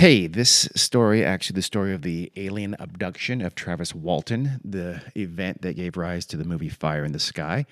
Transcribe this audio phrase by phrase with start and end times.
[0.00, 5.60] Hey, this story, actually, the story of the alien abduction of Travis Walton, the event
[5.60, 7.66] that gave rise to the movie Fire in the Sky,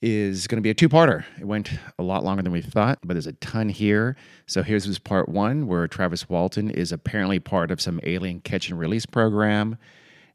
[0.00, 1.26] is going to be a two parter.
[1.38, 4.16] It went a lot longer than we thought, but there's a ton here.
[4.46, 8.70] So here's this part one where Travis Walton is apparently part of some alien catch
[8.70, 9.76] and release program,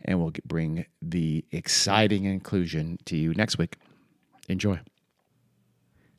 [0.05, 3.77] and we'll bring the exciting inclusion to you next week.
[4.47, 4.79] Enjoy.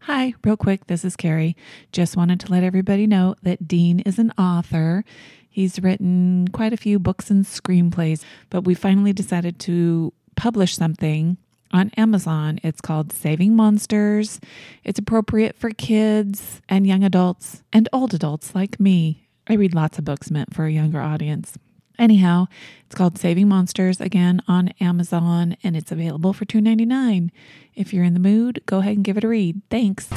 [0.05, 1.55] Hi, real quick, this is Carrie.
[1.93, 5.05] Just wanted to let everybody know that Dean is an author.
[5.51, 11.37] He's written quite a few books and screenplays, but we finally decided to publish something
[11.71, 12.61] on Amazon.
[12.63, 14.41] It's called Saving Monsters.
[14.85, 19.29] It's appropriate for kids and young adults and old adults like me.
[19.49, 21.59] I read lots of books meant for a younger audience.
[22.01, 22.47] Anyhow,
[22.87, 27.31] it's called Saving Monsters again on Amazon and it's available for $2.99.
[27.75, 29.61] If you're in the mood, go ahead and give it a read.
[29.69, 30.09] Thanks.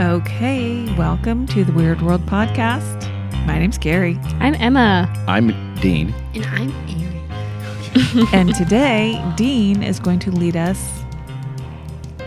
[0.00, 3.08] Okay, welcome to the Weird World Podcast.
[3.46, 4.18] My name's Gary.
[4.40, 5.08] I'm Emma.
[5.28, 6.12] I'm Dean.
[6.34, 8.28] And I'm Aaron.
[8.34, 11.04] and today Dean is going to lead us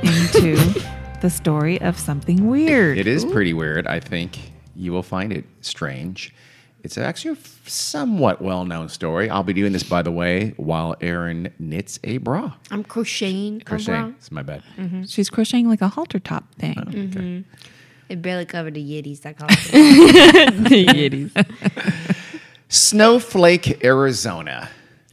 [0.02, 0.56] into
[1.22, 2.98] the story of something weird.
[2.98, 3.88] It is pretty weird.
[3.88, 6.34] I think you will find it strange.
[6.84, 9.30] It's actually a somewhat well known story.
[9.30, 12.54] I'll be doing this, by the way, while Aaron knits a bra.
[12.72, 13.62] I'm crocheting.
[13.62, 13.94] a Crocheting.
[13.94, 14.14] bra.
[14.18, 14.64] It's my bad.
[14.78, 15.04] Mm-hmm.
[15.04, 16.76] She's crocheting like a halter top thing.
[16.78, 16.98] Oh, okay.
[16.98, 17.42] Mm-hmm.
[18.08, 19.26] It barely covered the Yetis.
[19.26, 20.64] I call it.
[20.64, 20.86] the
[21.34, 22.16] Yetis.
[22.70, 24.70] Snowflake, Arizona.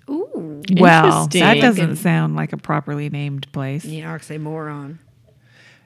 [0.08, 0.62] Ooh.
[0.76, 3.82] Well, that doesn't sound like a properly named place.
[3.82, 4.98] The oxymoron.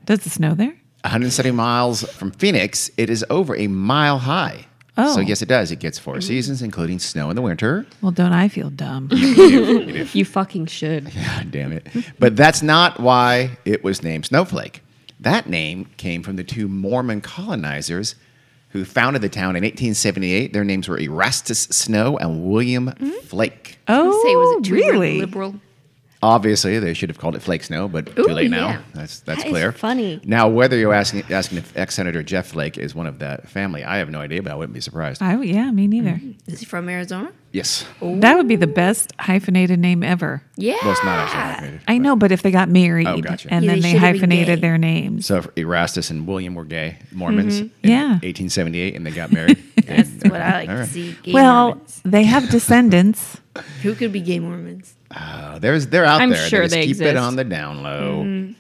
[0.05, 0.77] Does it snow there?
[1.05, 2.91] 170 miles from Phoenix.
[2.97, 4.67] It is over a mile high.
[4.97, 5.15] Oh.
[5.15, 5.71] So, yes, it does.
[5.71, 6.21] It gets four mm-hmm.
[6.21, 7.87] seasons, including snow in the winter.
[8.03, 9.09] Well, don't I feel dumb?
[10.13, 11.05] You fucking should.
[11.15, 11.87] God damn it.
[12.19, 14.83] But that's not why it was named Snowflake.
[15.21, 18.17] That name came from the two Mormon colonizers
[18.71, 20.53] who founded the town in 1878.
[20.53, 23.11] Their names were Erastus Snow and William mm-hmm.
[23.27, 23.79] Flake.
[23.89, 25.19] oh, say, was it too oh, really?
[25.21, 25.61] liberal?
[26.23, 28.69] Obviously, they should have called it Flake Snow, but too Ooh, late now.
[28.69, 28.83] yeah.
[28.93, 29.73] That's that's That is clear.
[29.73, 30.21] funny.
[30.25, 33.85] Now, whether you're asking asking if ex Senator Jeff Flake is one of that family,
[33.85, 35.23] I have no idea, but I wouldn't be surprised.
[35.23, 36.11] Oh, yeah, me neither.
[36.13, 36.53] Mm-hmm.
[36.53, 37.33] Is he from Arizona?
[37.53, 37.85] yes.
[38.01, 40.41] That would be the best hyphenated name ever.
[40.57, 40.77] Yeah.
[40.83, 43.49] Well, it's not actually hyphenated, I know, but if they got married Oh, gotcha.
[43.53, 45.27] and Yeah, then they they hyphenated their names.
[45.27, 47.75] So if Erastus and William were gay Mormons mm-hmm.
[47.83, 48.09] in Yeah.
[48.23, 49.59] 1878 and they got married.
[49.85, 51.17] That's what I like All to see.
[51.25, 52.01] Gay well, Mormons.
[52.05, 53.41] they have descendants.
[53.83, 54.95] Who could be gay Mormons?
[55.11, 56.49] Uh, there's they're out I'm there.
[56.49, 58.53] sure just they keep it on the down low.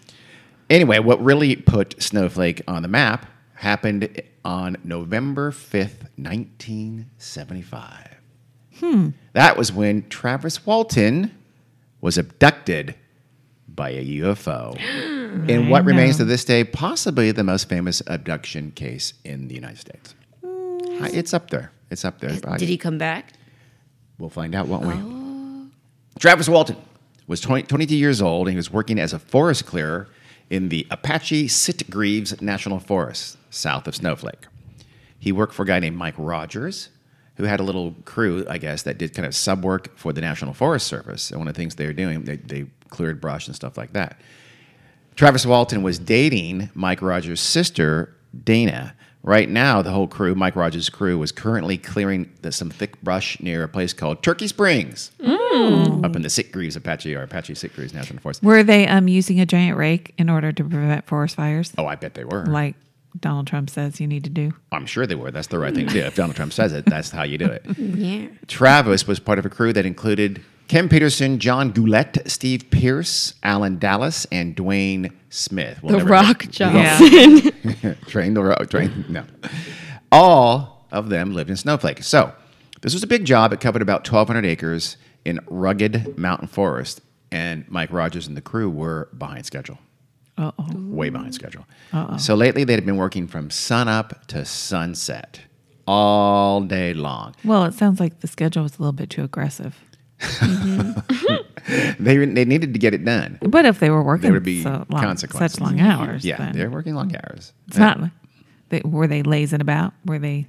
[0.68, 8.08] Anyway, what really put Snowflake on the map happened on November 5th, 1975.
[8.78, 9.08] Hmm.
[9.32, 11.36] That was when Travis Walton
[12.00, 12.94] was abducted
[13.68, 14.76] by a UFO.
[15.48, 19.78] in what remains to this day possibly the most famous abduction case in the United
[19.78, 20.14] States.
[20.42, 21.70] Hi- It's up there.
[21.90, 22.30] It's up there.
[22.58, 23.32] Did he come back?
[24.20, 24.92] We'll find out, won't we?
[24.94, 25.66] Oh.
[26.18, 26.76] Travis Walton
[27.26, 30.08] was 20, 22 years old and he was working as a forest clearer
[30.50, 34.46] in the Apache Sitgreaves National Forest south of Snowflake.
[35.18, 36.90] He worked for a guy named Mike Rogers,
[37.36, 40.20] who had a little crew, I guess, that did kind of sub work for the
[40.20, 41.30] National Forest Service.
[41.30, 43.92] And one of the things they were doing, they, they cleared brush and stuff like
[43.94, 44.20] that.
[45.14, 48.14] Travis Walton was dating Mike Rogers' sister,
[48.44, 48.94] Dana.
[49.22, 53.38] Right now, the whole crew, Mike Rogers' crew, was currently clearing the, some thick brush
[53.40, 58.20] near a place called Turkey Springs, up in the Sitgreaves Apache or Apache Sitgreaves National
[58.20, 58.42] Forest.
[58.42, 61.72] Were they um, using a giant rake in order to prevent forest fires?
[61.76, 62.46] Oh, I bet they were.
[62.46, 62.76] Like
[63.18, 64.52] Donald Trump says you need to do.
[64.72, 65.30] I'm sure they were.
[65.30, 66.00] That's the right thing to do.
[66.00, 67.64] If Donald Trump says it, that's how you do it.
[67.78, 68.28] Yeah.
[68.46, 73.80] Travis was part of a crew that included Ken Peterson, John Goulette, Steve Pierce, Alan
[73.80, 75.82] Dalis, and Dwayne Smith.
[75.82, 77.96] We'll The Rock get- Johnson.
[78.06, 79.04] train the road, train.
[79.08, 79.24] No.
[80.12, 82.04] All of them lived in Snowflake.
[82.04, 82.32] So
[82.82, 83.52] this was a big job.
[83.52, 87.00] It covered about 1,200 acres in rugged mountain forest.
[87.32, 89.78] And Mike Rogers and the crew were behind schedule,
[90.38, 90.68] Uh oh.
[90.76, 91.66] way behind schedule.
[92.18, 95.40] So lately, they had been working from sunup to sunset
[95.88, 97.34] all day long.
[97.44, 99.76] Well, it sounds like the schedule was a little bit too aggressive.
[100.20, 101.34] Mm-hmm.
[102.00, 103.38] They, they needed to get it done.
[103.42, 106.52] But if they were working There would be so long, such long hours, Yeah, then
[106.52, 107.52] they're working long hours.
[107.68, 108.00] it's not.
[108.70, 109.92] They, were they lazing about?
[110.04, 110.46] Were they?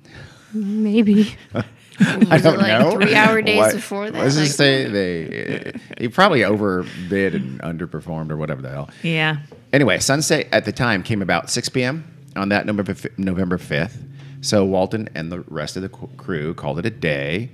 [0.54, 1.36] Maybe.
[1.54, 2.92] I don't it like know.
[2.92, 4.18] three-hour days What- before that?
[4.20, 8.90] Let's Like- just say they uh, he probably overbid and underperformed or whatever the hell.
[9.04, 9.38] Yeah.
[9.74, 12.04] Anyway, sunset at the time came about 6 p.m.
[12.36, 13.98] on that November November 5th.
[14.42, 17.52] So Walton and the rest of the crew called it a day,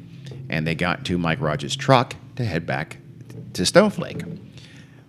[0.50, 2.98] and they got into Mike Rogers' truck to head back
[3.54, 4.24] to Snowflake.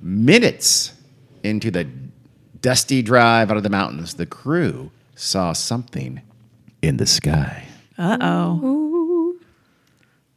[0.00, 0.94] Minutes
[1.42, 1.86] into the
[2.60, 6.20] dusty drive out of the mountains, the crew saw something
[6.82, 7.64] in the sky.
[7.96, 9.34] Uh oh.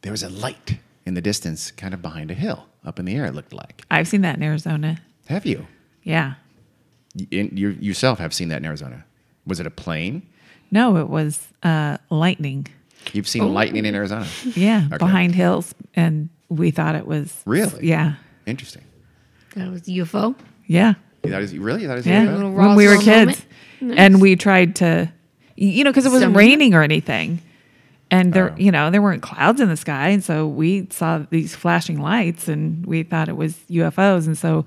[0.02, 3.14] There was a light in the distance, kind of behind a hill, up in the
[3.14, 3.26] air.
[3.26, 3.84] It looked like.
[3.90, 4.98] I've seen that in Arizona.
[5.26, 5.66] Have you?
[6.02, 6.34] Yeah.
[7.14, 9.04] You yourself have seen that in Arizona.
[9.46, 10.22] Was it a plane?
[10.70, 12.66] No, it was uh, lightning.
[13.12, 13.48] You've seen oh.
[13.48, 14.26] lightning in Arizona.
[14.54, 14.98] Yeah, Okay.
[14.98, 17.86] behind hills, and we thought it was Really?
[17.88, 18.14] Yeah,
[18.46, 18.82] Interesting.
[19.54, 20.34] That was UFO.
[20.66, 20.94] yeah,
[21.24, 21.82] You thought it really?
[21.82, 22.26] You thought it was yeah.
[22.26, 22.52] UFO?
[22.54, 23.42] When we were kids,
[23.80, 23.98] moment.
[24.00, 25.12] and we tried to,
[25.56, 26.38] you know, because it wasn't Summon.
[26.38, 27.40] raining or anything,
[28.10, 28.56] and there, Oh.
[28.56, 32.48] you know, there weren't clouds in the sky, and so we saw these flashing lights,
[32.48, 34.64] and we thought it was UFOs, and so,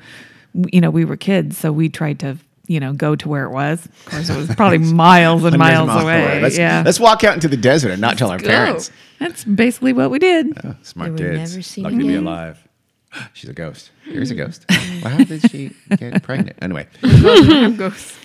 [0.72, 2.38] you know, we were kids, so we tried to.
[2.68, 3.86] You know, go to where it was.
[3.86, 6.42] Of course, it was probably miles and Hundreds miles away.
[6.42, 8.48] Let's, yeah, let's walk out into the desert and not tell our go.
[8.48, 8.92] parents.
[9.20, 10.58] that's basically what we did.
[10.66, 11.52] Oh, smart They kids.
[11.54, 12.68] never seen Lucky to be alive.
[13.34, 13.92] She's a ghost.
[14.04, 14.66] Here's a ghost.
[14.70, 16.58] well, how did she get pregnant?
[16.62, 18.18] Anyway, Ghosts.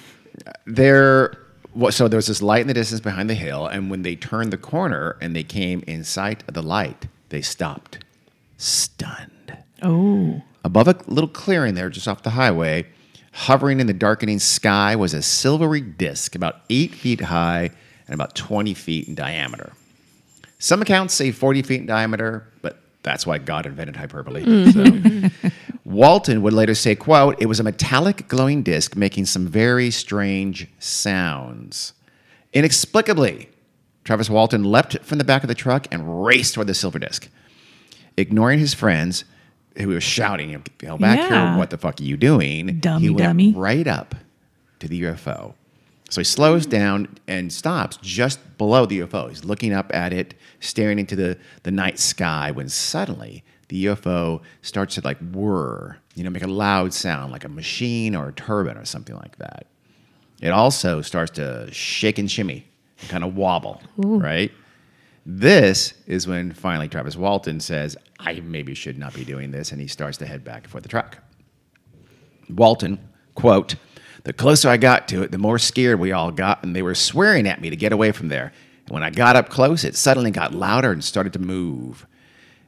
[0.66, 1.36] there.
[1.72, 4.16] Well, so there was this light in the distance behind the hill, and when they
[4.16, 7.98] turned the corner and they came in sight of the light, they stopped,
[8.56, 9.56] stunned.
[9.82, 12.86] Oh, Above a little clearing there, just off the highway,
[13.32, 17.70] hovering in the darkening sky was a silvery disk about eight feet high
[18.06, 19.72] and about 20 feet in diameter.
[20.58, 24.44] Some accounts say 40 feet in diameter, but that's why God invented hyperbole.
[24.44, 25.32] Mm.
[25.32, 25.50] So.
[25.84, 30.68] Walton would later say, quote, it was a metallic glowing disc making some very strange
[30.78, 31.94] sounds.
[32.52, 33.48] Inexplicably,
[34.04, 37.28] Travis Walton leapt from the back of the truck and raced toward the silver disc.
[38.16, 39.24] Ignoring his friends,
[39.78, 41.50] who was shouting, "Get the hell back Yeah.
[41.50, 41.58] here!
[41.58, 43.52] What the fuck are you doing?" Dummy, he went dummy.
[43.52, 44.14] right up
[44.80, 45.54] to the UFO.
[46.08, 49.28] So he slows down and stops just below the UFO.
[49.28, 54.40] He's looking up at it, staring into the, the night sky, when suddenly the UFO
[54.62, 58.32] starts to like whir, you know, make a loud sound like a machine or a
[58.32, 59.66] turbine or something like that.
[60.42, 62.66] It also starts to shake and shimmy,
[63.00, 64.50] and kind of wobble, right?
[65.26, 69.80] This is when finally Travis Walton says, I maybe should not be doing this, and
[69.80, 71.18] he starts to head back for the truck.
[72.48, 72.98] Walton,
[73.34, 73.76] quote,
[74.24, 76.94] the closer I got to it, the more scared we all got, and they were
[76.94, 78.52] swearing at me to get away from there.
[78.86, 82.06] And when I got up close, it suddenly got louder and started to move.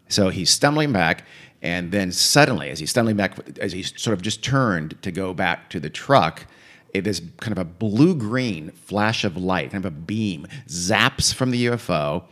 [0.09, 1.25] So he's stumbling back,
[1.63, 5.35] and then suddenly, as he's stumbling back, as he sort of just turned to go
[5.35, 6.47] back to the truck,
[6.93, 11.33] it is kind of a blue green flash of light, kind of a beam, zaps
[11.33, 12.25] from the UFO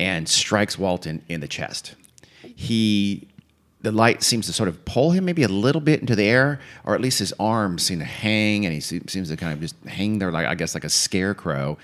[0.00, 1.94] and strikes Walton in the chest.
[2.42, 3.28] He,
[3.82, 6.58] the light seems to sort of pull him maybe a little bit into the air,
[6.84, 9.76] or at least his arms seem to hang, and he seems to kind of just
[9.86, 11.76] hang there, like I guess, like a scarecrow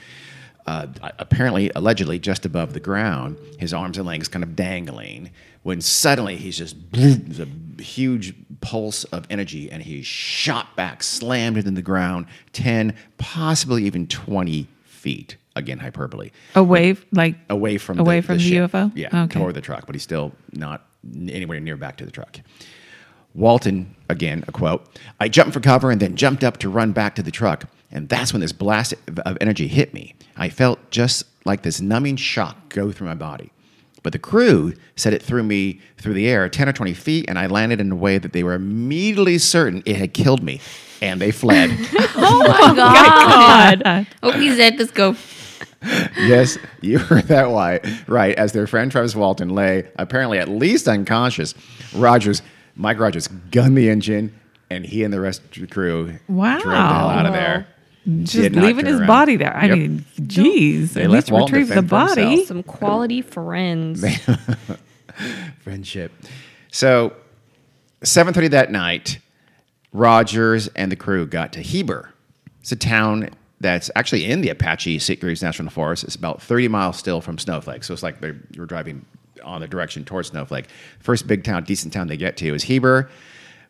[0.66, 0.86] uh,
[1.18, 5.30] apparently, allegedly, just above the ground, his arms and legs kind of dangling.
[5.62, 7.48] When suddenly he's just there's a
[7.82, 14.06] huge pulse of energy, and he's shot back, slammed into the ground, ten, possibly even
[14.06, 14.68] twenty
[15.06, 15.36] feet.
[15.54, 18.72] Again, hyperbole away, like away from away the, from the, ship.
[18.72, 18.92] UFO.
[18.94, 19.38] Yeah, okay.
[19.38, 22.40] toward the truck, but he's still not anywhere near back to the truck.
[23.32, 24.84] Walton, again, a quote,
[25.20, 27.70] I jumped for cover and then jumped up to run back to the truck.
[27.92, 28.94] And that's when this blast
[29.24, 30.16] of energy hit me.
[30.36, 33.52] I felt just like this numbing shock go through my body.
[34.02, 37.38] But the crew said it threw me through the air 10 or 20 feet, and
[37.38, 40.60] I landed in a way that they were immediately certain it had killed me.
[41.02, 41.70] And they fled.
[42.19, 44.06] Oh my God.
[44.22, 45.14] Hope he's at the go.
[46.16, 47.81] yes, you heard that why.
[48.08, 48.34] Right.
[48.37, 51.54] As their friend Travis Walton lay apparently at least unconscious,
[51.94, 52.40] Rogers,
[52.75, 54.35] Mike Rogers, gunned the engine,
[54.70, 56.59] and he and the rest of the crew Wow.
[56.59, 57.66] drove the hell out of there.
[58.23, 59.06] Just leaving his around.
[59.06, 59.54] body there.
[59.56, 59.78] I Yep.
[59.78, 60.94] mean, geez.
[60.94, 62.44] They at left least Walton retrieve the body.
[62.47, 64.04] Some quality friends.
[65.62, 66.12] Friendship.
[66.73, 67.12] So,
[68.02, 69.18] 7:30 that night,
[69.96, 72.12] Rogers and the crew got to Heber.
[72.60, 76.04] It's a town that's actually in the Apache Sitgreaves National Forest.
[76.04, 77.84] It's about 30 miles still from Snowflake.
[77.84, 79.04] So it's like they you're driving
[79.44, 80.66] on the direction towards Snowflake.
[81.00, 83.08] First big town, decent town they get to is Heber,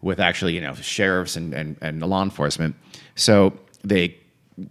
[0.03, 2.75] with actually you know sheriffs and and, and law enforcement.
[3.15, 3.53] So
[3.85, 4.17] they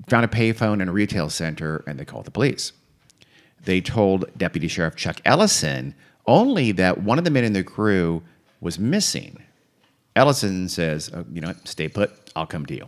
[0.07, 2.73] found a payphone and a retail center, and they called the police
[3.65, 5.93] they told Deputy Sheriff Chuck Ellison
[6.27, 8.23] only that one of the men in the crew
[8.61, 9.43] was missing.
[10.15, 11.67] Ellison says, oh, "You know, what?
[11.67, 12.11] stay put.
[12.35, 12.87] I'll come to you."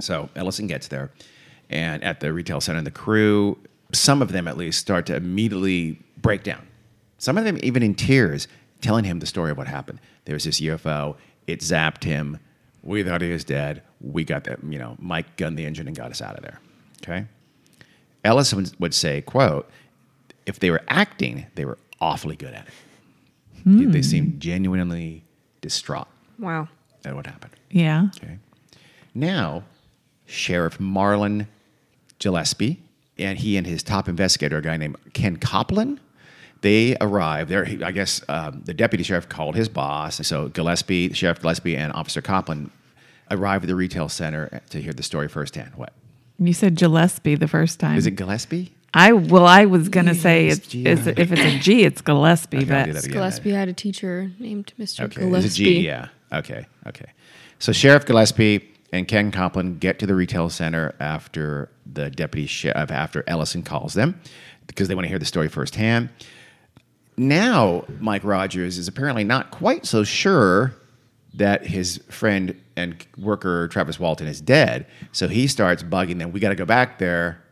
[0.00, 1.10] So Ellison gets there,
[1.70, 3.58] and at the retail center, the crew,
[3.92, 6.66] some of them at least, start to immediately break down.
[7.18, 8.48] Some of them even in tears,
[8.80, 10.00] telling him the story of what happened.
[10.24, 11.16] There was this UFO.
[11.46, 12.38] It zapped him.
[12.82, 13.82] We thought he was dead.
[14.00, 14.62] We got that.
[14.62, 16.60] You know, Mike gunned the engine and got us out of there.
[17.02, 17.26] Okay.
[18.24, 19.70] Ellison would, would say, quote,
[20.46, 22.72] if they were acting, they were awfully good at it.
[23.64, 24.02] They hmm.
[24.02, 25.24] seemed genuinely
[25.66, 26.08] distraught
[26.38, 26.68] Wow.
[27.02, 27.52] That what happened.
[27.70, 28.08] Yeah.
[28.16, 28.38] Okay.
[29.14, 29.62] Now,
[30.26, 31.46] Sheriff Marlin
[32.18, 32.80] Gillespie
[33.18, 35.98] and he and his top investigator, a guy named Ken Coplan,
[36.62, 37.64] they arrived there.
[37.64, 40.26] he- I guess um, the deputy sheriff called his boss.
[40.26, 42.70] So Gillespie, Sheriff Gillespie, and Officer Coplan
[43.30, 45.72] arrived at the retail center to hear the story firsthand.
[45.76, 45.92] What
[46.38, 47.96] You said Gillespie the first time.
[47.96, 48.12] is it?
[48.12, 48.72] Gillespie?
[48.94, 52.58] I well, I was gonna say Yes, it's, it's if it's a G, it's Gillespie,
[52.58, 53.10] Okay, but again.
[53.10, 55.04] Gillespie had a teacher named Mr.
[55.04, 55.46] Okay, Gillespie.
[55.46, 55.80] it's a G.
[55.86, 56.08] Yeah.
[56.32, 56.66] Okay.
[56.86, 57.06] Okay.
[57.58, 62.90] So Sheriff Gillespie and Ken Coplan get to the retail center after the deputy sheriff
[62.90, 64.20] uh, after Ellison calls them
[64.66, 66.08] because they want to hear the story firsthand.
[67.16, 70.74] Now Mike Rogers is apparently not quite so sure
[71.34, 74.86] that his friend and worker Travis Walton is dead.
[75.12, 76.32] So he starts bugging them.
[76.32, 77.42] We got to go back there.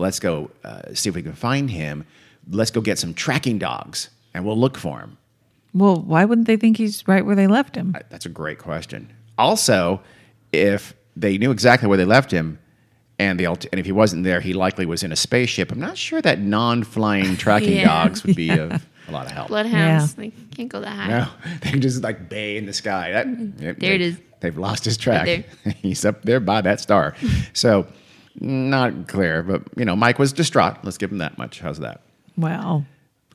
[0.00, 2.04] Let's go uh, see if we can find him.
[2.50, 5.18] Let's go get some tracking dogs and we'll look for him.
[5.74, 7.94] well, why wouldn't they think he's right where they left him?
[8.10, 9.12] That's a great question.
[9.38, 10.00] Also,
[10.52, 12.58] if they knew exactly where they left him,
[13.18, 15.70] and the and if he wasn't there, he likely was in a spaceship.
[15.70, 17.84] I'm not sure that non-flying tracking Yeah.
[17.84, 19.48] dogs would be of a lot of help.
[19.48, 20.14] Bloodhounds.
[20.14, 21.08] They can't go that high.
[21.08, 21.28] No,
[21.60, 23.12] they can just like bay in the sky.
[23.12, 23.26] That,
[23.58, 24.18] There they, it is.
[24.40, 25.26] They've lost his track.
[25.26, 27.14] Right He's up there by that star.
[27.52, 27.86] so,
[28.40, 30.78] not clear, but you know, Mike was distraught.
[30.82, 31.60] Let's give him that much.
[31.60, 32.00] How's that?
[32.36, 32.86] Well,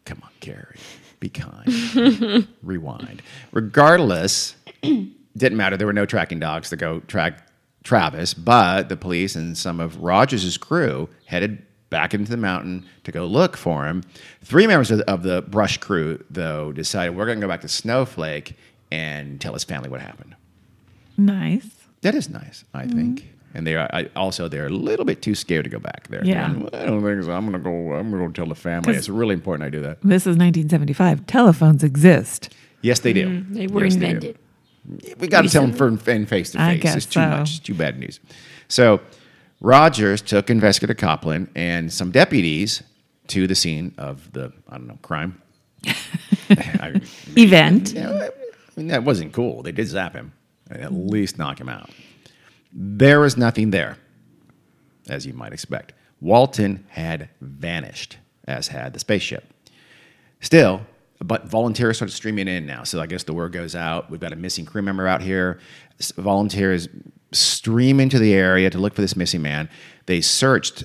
[0.06, 0.78] Come on, Carrie.
[1.20, 2.48] Be kind.
[2.64, 3.24] Rewind.
[3.52, 5.78] Regardless, didn't matter.
[5.78, 7.48] There were no tracking dogs to go track
[7.84, 13.12] Travis, but the police and some of Rogers' crew headed back into the mountain to
[13.12, 14.04] go look for him.
[14.44, 17.62] Three members of the, of the brush crew, though, decided we're going to go back
[17.62, 18.56] to Snowflake
[18.92, 20.36] and tell his family what happened.
[21.18, 21.68] nice.
[22.02, 23.28] That is nice, I think.
[23.56, 26.24] And they are I, also they're a little bit too scared to go back there.
[26.26, 26.46] Yeah.
[26.52, 27.32] And, I don't think so.
[27.32, 27.94] I'm gonna go.
[27.94, 28.94] I'm gonna go tell the family.
[28.96, 30.02] It's really important I do that.
[30.02, 31.26] This is 1975.
[31.26, 32.54] Telephones exist.
[32.82, 33.28] Yes, they do.
[33.28, 33.54] Mm-hmm.
[33.54, 34.06] They were Yes, do.
[34.06, 34.40] invented.
[35.20, 36.84] We got to tell them for in face to I face.
[36.84, 37.28] guess It's too so.
[37.30, 37.50] much.
[37.52, 38.20] It's too bad news.
[38.68, 39.00] So
[39.62, 42.84] Rogers took investigator Coplan and some deputies
[43.28, 45.42] to the scene of the I don't know crime.
[46.50, 47.02] I,
[47.36, 47.94] Event.
[47.94, 48.30] yeah, I
[48.76, 49.64] mean, that wasn't cool.
[49.64, 50.34] They did zap him,
[50.70, 51.90] and at least knock him out.
[52.78, 53.98] There was nothing there,
[55.08, 55.94] as you might expect.
[56.20, 58.18] Walton had vanished,
[58.48, 59.46] as had the spaceship.
[60.42, 60.82] Still,
[61.20, 62.84] but volunteers started streaming in now.
[62.84, 64.10] So I guess the word goes out.
[64.12, 65.60] We've got a missing crew member out here.
[66.18, 66.90] Volunteers
[67.32, 69.70] stream into the area to look for this missing man.
[70.06, 70.84] They searched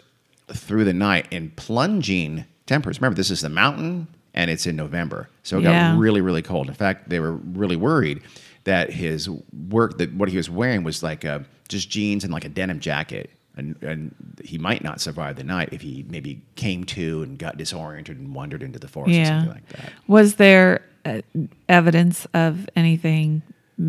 [0.52, 3.00] through the night in plunging temperatures.
[3.00, 5.28] Remember, this is the mountain and it's in November.
[5.42, 5.92] So it Yeah.
[5.92, 6.68] got really, really cold.
[6.68, 8.20] In fact, they were really worried
[8.64, 9.28] that his
[9.68, 12.80] work, that what he was wearing was like uh just jeans and like a denim
[12.80, 13.30] jacket.
[13.56, 14.14] And, and
[14.44, 18.34] he might not survive the night if he maybe came to and got disoriented and
[18.34, 19.92] wandered into the forest or something like that.
[20.06, 21.20] Was there uh,
[21.68, 23.42] evidence of anything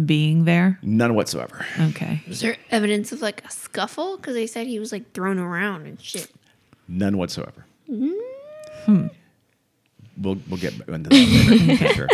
[0.06, 0.80] being there?
[0.82, 1.66] None whatsoever.
[1.80, 2.22] Okay.
[2.28, 4.18] Was there evidence of like a scuffle?
[4.18, 6.30] Because they said he was like thrown around and shit.
[6.88, 7.66] None whatsoever.
[8.86, 9.08] Hmm.
[10.18, 12.08] We'll, we'll get into that later, for sure.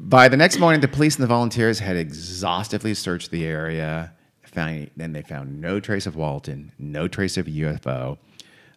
[0.00, 4.12] By the next morning, the police and the volunteers had exhaustively searched the area.
[4.44, 8.16] Found, then they found no trace of Walton, no trace of UFO.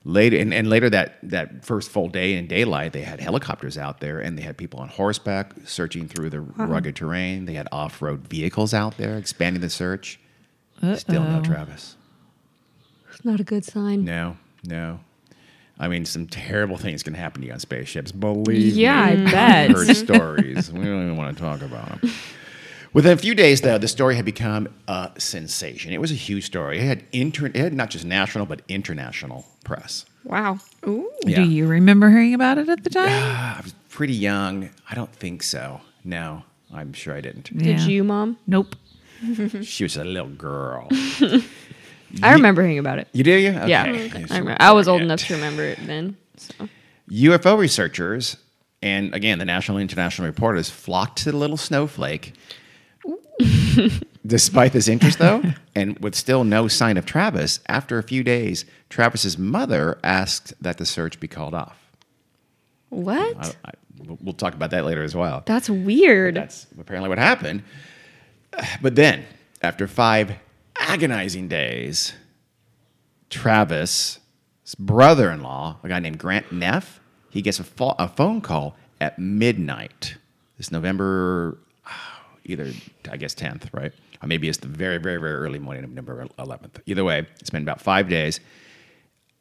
[0.04, 4.00] Later, and, and later that, that first full day in daylight, they had helicopters out
[4.00, 7.46] there and they had people on horseback searching through the rugged terrain.
[7.46, 10.20] They had off road vehicles out there expanding the search.
[10.96, 11.98] Still no Travis.
[13.12, 14.04] It's not a good sign.
[14.04, 15.00] No, no.
[15.82, 18.12] I mean, some terrible things can happen to you on spaceships.
[18.12, 19.26] Believe Yeah, I me.
[19.32, 19.70] bet.
[19.72, 20.72] I've heard stories.
[20.72, 22.12] We don't even want to talk about them.
[22.94, 25.92] Within a few days, though, the story had become a sensation.
[25.92, 26.78] It was a huge story.
[26.80, 30.06] It had inter- it had not just national but international press.
[30.24, 30.60] Wow.
[30.86, 31.10] Ooh.
[31.26, 31.38] Yeah.
[31.38, 33.08] Do you remember hearing about it at the time?
[33.10, 34.70] Ah, I was pretty young.
[34.90, 35.82] I don't think so.
[36.04, 37.58] No, I'm sure I didn't.
[37.58, 38.38] Did you, Mom?
[38.46, 38.76] Nope.
[39.64, 40.90] She was a little girl.
[42.24, 43.08] I remember hearing about it.
[43.14, 43.50] You do you?
[43.52, 43.68] Okay.
[43.70, 44.58] Yeah, Yes, I, remember.
[44.60, 46.18] I was old enough to remember it then.
[46.38, 46.68] So.
[47.10, 48.38] UFO researchers
[48.82, 52.34] and again the national and international reporters flocked to the little snowflake.
[54.26, 55.42] Despite this interest, though,
[55.76, 60.78] and with still no sign of Travis, after a few days, Travis's mother asked that
[60.78, 61.76] the search be called off.
[62.90, 63.38] What?
[63.66, 63.72] I, I,
[64.06, 65.42] we'll- we'll talk about that later as well.
[65.48, 66.36] That's weird.
[66.36, 67.64] That's apparently what happened.
[68.82, 69.26] But then,
[69.64, 70.34] after five
[70.80, 72.14] agonizing days,
[73.30, 74.20] Travis'
[74.78, 77.00] brother-in-law, a guy named Grant Neff,
[77.30, 80.16] he gets a, pho- a phone call at midnight.
[80.58, 81.58] This November,
[82.46, 82.72] either
[83.10, 83.92] I guess 10th, right?
[84.22, 86.82] Or maybe it's the very, very, very early morning of November 11th.
[86.86, 88.40] Either way, it's been about five days.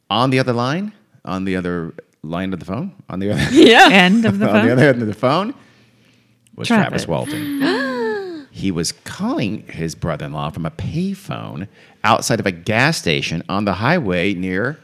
[0.09, 0.93] On the other line,
[1.25, 3.89] on the other line of the phone, on the other yeah.
[3.91, 4.71] End of the on the phone.
[4.71, 5.55] other end of the phone
[6.57, 7.09] was Travis, Travis.
[7.09, 7.63] Walton.
[8.61, 11.67] he was calling his brother-in-law from a payphone
[12.05, 14.79] outside of a gas station on the highway near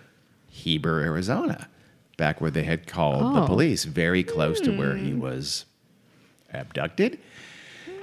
[0.49, 1.69] Heber, Arizona,
[2.17, 3.47] back where they had called the Oh.
[3.47, 5.21] police, very close to where he hmm.
[5.21, 5.67] was
[6.53, 7.19] abducted.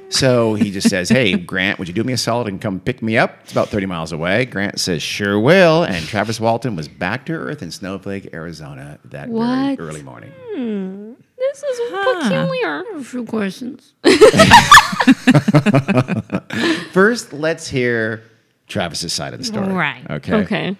[0.09, 3.01] So he just says, Hey, Grant, would you do me a solid and come pick
[3.01, 3.39] me up?
[3.41, 4.45] It's about 30 miles away.
[4.45, 5.83] Grant says, Sure will.
[5.83, 9.77] And Travis Walton was back to Earth in Snowflake, Arizona that What?
[9.77, 10.31] very early morning.
[10.53, 11.12] Hmm.
[11.51, 12.83] This is peculiar.
[12.95, 13.93] A few questions.
[16.93, 18.23] First, let's hear
[18.67, 19.67] Travis's side of the story.
[19.67, 20.03] Right.
[20.09, 20.33] Okay.
[20.35, 20.75] Okay.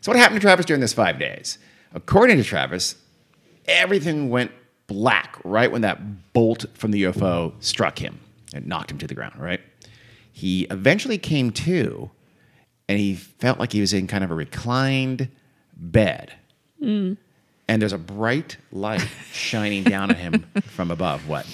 [0.00, 1.58] So, what happened to Travis during this five days?
[1.92, 2.94] According to Travis,
[3.66, 4.52] everything went
[4.86, 8.20] black right when that bolt from the UFO struck him
[8.54, 9.60] and knocked him to the ground, right?
[10.32, 12.10] He eventually came to
[12.88, 15.28] and he felt like he was in kind of a reclined
[15.76, 16.32] bed.
[16.80, 17.14] Hmm.
[17.70, 21.28] And there's a bright light shining down at him from above.
[21.28, 21.46] What?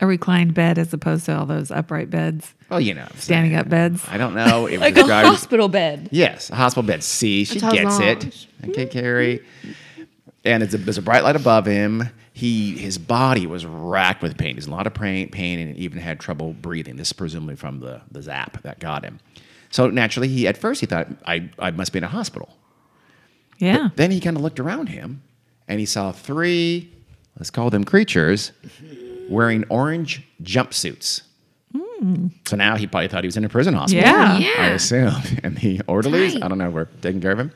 [0.00, 3.06] A reclined bed as opposed to all those upright beds, Well, you know.
[3.16, 4.02] standing up beds.
[4.08, 4.66] I don't know.
[4.66, 6.08] It was Like a described- hospital bed.
[6.10, 7.02] Yes, a hospital bed.
[7.04, 8.46] See, she That's gets it.
[8.70, 9.44] Okay, Carrie.
[10.44, 12.08] And there's a, there's a bright light above him.
[12.32, 14.54] He his body was racked with pain.
[14.54, 16.96] There's a lot of pain, pain, and even had trouble breathing.
[16.96, 19.18] This is presumably from the the zap that got him.
[19.70, 22.48] So naturally, he at first he thought I I must be in a hospital.
[23.58, 23.88] Yeah.
[23.96, 25.22] Then he kind of looked around him,
[25.68, 26.92] and he saw three,
[27.38, 28.52] let's call them creatures,
[29.28, 31.22] wearing orange jumpsuits.
[32.46, 34.04] So now he probably thought he was in a prison hospital.
[34.08, 34.38] Yeah.
[34.38, 34.54] Yeah.
[34.58, 35.12] I assume.
[35.42, 36.44] And the orderlies, Right.
[36.44, 37.50] I don't know, were taking care of him.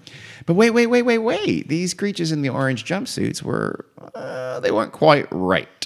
[0.47, 1.69] But wait, wait, wait, wait, wait.
[1.69, 5.82] These creatures in the orange jumpsuits were, uh, they weren't quite right.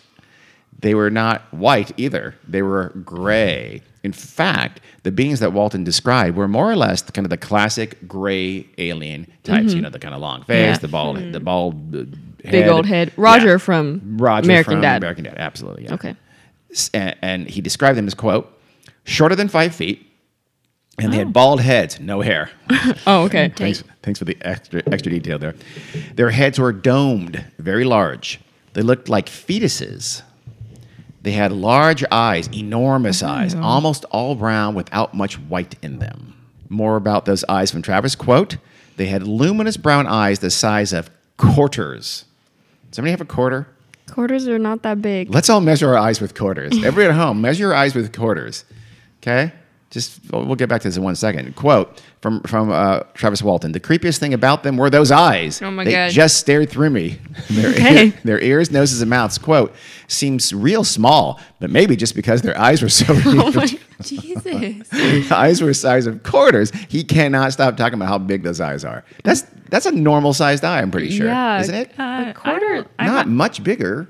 [0.81, 2.35] They were not white either.
[2.47, 3.83] They were gray.
[4.03, 7.37] In fact, the beings that Walton described were more or less the, kind of the
[7.37, 9.73] classic gray alien types.
[9.75, 10.79] You know, the kind of long face, Yeah.
[10.79, 12.05] the bald, the bald, uh,
[12.51, 13.13] Big old head.
[13.17, 14.99] Roger from Roger American from Dad.
[14.99, 15.85] American Dad, absolutely.
[15.85, 15.95] Yeah.
[15.95, 16.15] Okay.
[16.95, 18.53] And, and he described them as quote
[19.05, 20.07] shorter than five feet,
[20.99, 22.51] and they had bald heads, no hair.
[23.07, 23.49] Oh, okay.
[23.57, 25.55] thanks, thanks for the extra extra detail there.
[26.15, 28.41] Their heads were domed, very large.
[28.75, 30.23] They looked like fetuses.
[31.27, 36.37] They had large eyes, enormous oh eyes, almost all brown without much white in them.
[36.69, 38.15] More about those eyes from Travis.
[38.15, 38.59] Quote,
[38.97, 42.27] they had luminous brown eyes the size of quarters.
[42.93, 43.67] Does anybody have a quarter?
[44.09, 45.35] Quarters are not that big.
[45.35, 46.73] Let's all measure our eyes with quarters.
[46.85, 48.65] Everybody at home, measure your eyes with quarters.
[49.21, 49.53] Okay?
[49.91, 51.55] Just we'll we'll get back to this in one second.
[51.55, 55.63] Quote from from uh, Travis Walton: "The creepiest thing about them were those eyes.
[55.63, 56.11] Oh my they God.
[56.11, 57.19] just stared through me.
[57.51, 58.07] Their, Okay.
[58.09, 59.39] ear- their ears, noses, and mouths.
[59.39, 59.73] Quote
[60.09, 63.79] seems real small, but maybe just because their eyes were so huge.
[64.03, 65.31] Jesus.
[65.33, 66.71] Eyes were the size of quarters.
[66.89, 69.05] He cannot stop talking about how big those eyes are.
[69.23, 70.81] That's that's a normal sized eye.
[70.81, 71.61] I'm pretty sure, Yeah.
[71.61, 71.93] isn't it?
[71.99, 74.09] Uh, quarter- don't- I Not don't- much bigger.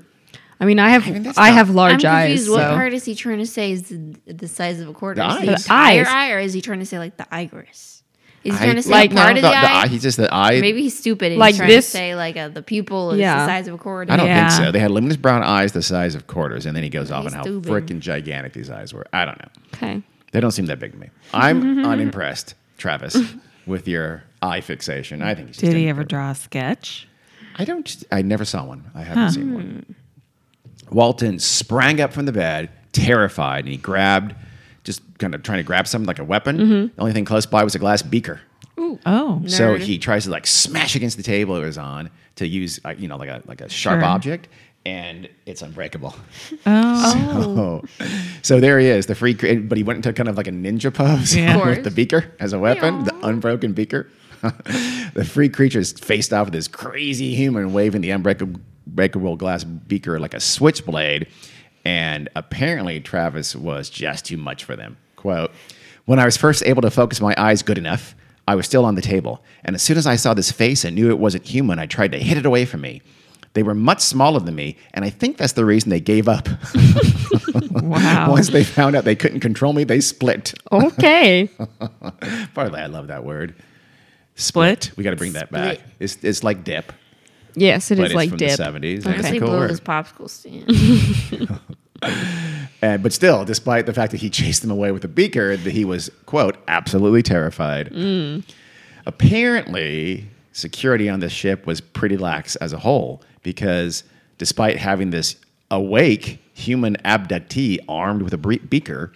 [0.59, 2.27] I mean, I have I mean, I not- have large I'm eyes.
[2.39, 2.49] confused.
[2.51, 5.21] What part is he trying to say is the, the size of a quarter?
[5.21, 5.39] The Is eyes.
[5.41, 6.07] the The entire eyes.
[6.07, 8.03] eye, or is he trying to say like the iris?
[8.43, 9.81] Is he I- trying to say Like, like part no, of the, the, the eye?
[9.83, 9.87] eye.
[9.87, 10.59] He's just the eye.
[10.61, 13.19] Maybe he's stupid and Like he's trying this- to say like uh, the pupil is
[13.19, 13.35] Yeah.
[13.39, 14.11] the size of a quarter.
[14.11, 14.49] I don't Yeah.
[14.49, 14.71] think so.
[14.71, 17.33] They had luminous brown eyes the size of quarters, and then he goes off He's
[17.33, 19.05] on how freaking gigantic these eyes were.
[19.13, 19.49] I don't know.
[19.75, 20.01] okay.
[20.31, 21.09] They don't seem that big to me.
[21.33, 23.17] I'm unimpressed, Travis,
[23.67, 25.21] with your eye fixation.
[25.21, 27.07] I think he's just Did he ever draw a sketch?
[27.59, 28.03] I don't.
[28.11, 28.91] I never saw one.
[28.95, 29.95] I haven't seen one.
[30.91, 34.35] Walton sprang up from the bed, terrified, and he grabbed,
[34.83, 36.91] just kind of trying to grab something like a weapon.
[36.95, 38.41] The only thing close by was a glass beaker.
[39.05, 39.79] Oh, So Nerd.
[39.79, 43.07] he tries to like smash against the table it was on to use, uh, you
[43.07, 44.05] know, like a like a sharp Sure.
[44.09, 44.47] object,
[44.85, 46.15] and it's unbreakable.
[46.65, 48.07] oh, Oh,
[48.43, 50.51] so there he is, the free, cre- but he went into kind of like a
[50.51, 51.57] ninja pose Yeah.
[51.65, 54.09] With the beaker as a weapon, the unbroken beaker.
[54.41, 58.61] the free creatures faced off with this crazy human waving the unbreakable
[58.95, 61.27] breakable glass beaker like a switchblade,
[61.85, 64.97] and apparently Travis was just too much for them.
[65.15, 65.51] Quote:
[66.05, 68.15] When I was first able to focus my eyes good enough,
[68.47, 70.95] I was still on the table, and as soon as I saw this face and
[70.95, 73.01] knew it wasn't human, I tried to hit it away from me.
[73.53, 76.47] They were much smaller than me, and I think that's the reason they gave up.
[77.71, 78.29] wow.
[78.31, 80.53] Once they found out they couldn't control me, they split.
[80.71, 81.49] Okay.
[82.53, 83.55] Partly, I love that word.
[84.35, 84.91] Split?
[84.95, 85.79] We got to bring that back.
[85.99, 86.93] It's, it's like dip,
[87.57, 88.57] yes, it but is it's like from dip.
[88.57, 88.75] the 70s.
[88.75, 88.93] Okay.
[88.93, 89.69] It's a Honestly, cool blow word.
[89.69, 91.59] this popsicle stand.
[92.81, 95.71] And, but still, despite the fact that he chased them away with a beaker, that
[95.71, 97.89] he was, quote, absolutely terrified.
[97.91, 98.43] Mm.
[99.05, 104.03] Apparently, security on this ship was pretty lax as a whole because
[104.37, 105.37] despite having this
[105.71, 109.11] awake human abductee armed with a bre- beaker,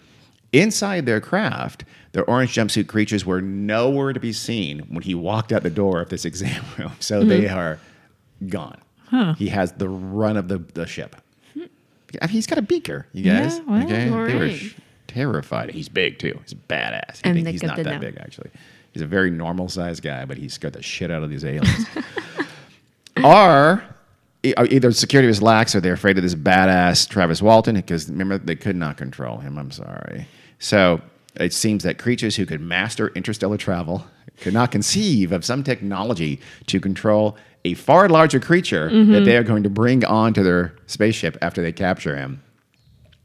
[0.52, 5.52] inside their craft, the orange jumpsuit creatures were nowhere to be seen when he walked
[5.52, 6.94] out the door of this exam room.
[7.00, 7.58] So they mm-hmm.
[7.58, 7.80] are
[8.48, 8.80] gone.
[9.38, 11.16] He has the run of the, the ship.
[11.56, 11.60] I
[12.28, 13.58] mean, he's got a beaker, you guys.
[13.58, 14.06] Yeah, well, okay?
[14.06, 14.56] They were alright.
[14.58, 14.76] sh-
[15.08, 15.70] terrified.
[15.72, 16.38] He's big too.
[16.44, 17.18] He's badass.
[17.18, 18.00] You And think they he's got not to that know.
[18.00, 18.52] big actually.
[18.94, 21.86] He's a very normal sized guy, but he scared the shit out of these aliens.
[23.24, 23.84] Or
[24.44, 28.38] e- either security was lax or they're afraid of this badass Travis Walton because remember
[28.38, 29.58] they could not control him.
[29.58, 30.28] I'm sorry.
[30.60, 31.02] So
[31.36, 34.06] it seems that creatures who could master interstellar travel
[34.40, 39.24] could not conceive of some technology to control a far larger creature that mm-hmm.
[39.24, 42.42] they are going to bring onto their spaceship after they capture him.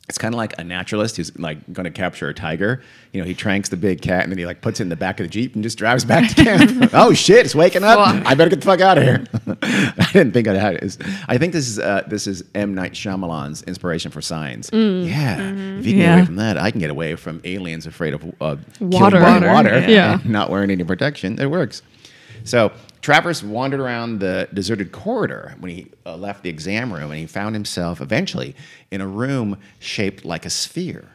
[0.08, 2.80] It's kind of like a naturalist who's like going to capture a tiger.
[3.12, 4.96] You know, he tranks the big cat and then he like puts it in the
[4.96, 6.90] back of the jeep and just drives back to camp.
[6.94, 7.98] oh shit, it's waking up!
[7.98, 9.24] I better get the fuck out of here.
[9.62, 10.96] I didn't think I'd had it.
[11.26, 14.70] I think this is uh, this is M Night Shyamalan's inspiration for Signs.
[14.72, 18.14] Yeah, if you can get away from that, I can get away from aliens afraid
[18.14, 19.18] of uh, Water.
[19.18, 20.20] by Water, water, yeah.
[20.20, 21.40] and not wearing any protection.
[21.40, 21.82] It works.
[22.44, 22.70] So
[23.06, 27.26] Travis wandered around the deserted corridor when he uh, left the exam room, and he
[27.26, 28.56] found himself eventually
[28.90, 31.08] in a room shaped like a sphere.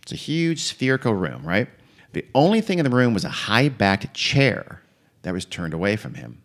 [0.00, 1.68] It's a huge spherical room, right?
[2.14, 4.80] The only thing in the room was a high backed chair
[5.20, 6.40] that was turned away from him.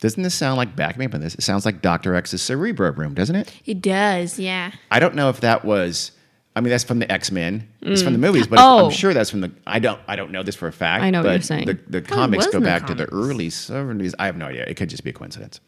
[0.00, 1.34] Doesn't this sound like back me up on this?
[1.34, 2.14] It sounds like Dr.
[2.14, 3.54] X's Cerebro room, doesn't it?
[3.66, 4.72] It does, yeah.
[4.90, 6.12] I don't know if that was.
[6.56, 7.68] I mean, that's from the X Men.
[7.80, 8.22] It's from the mm.
[8.22, 8.86] movies, but Oh.
[8.86, 9.52] I'm sure that's from the.
[9.66, 10.00] I don't.
[10.08, 11.04] I don't know this for a fact.
[11.04, 11.66] I know what but you're saying.
[11.66, 13.28] The, the comics was go in the back to the comics.
[13.28, 14.14] early '70s.
[14.18, 14.64] I have no idea.
[14.64, 15.60] It could just be a coincidence.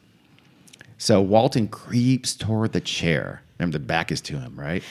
[0.98, 3.42] So Walton creeps toward the chair.
[3.58, 4.82] Remember, the back is to him, right?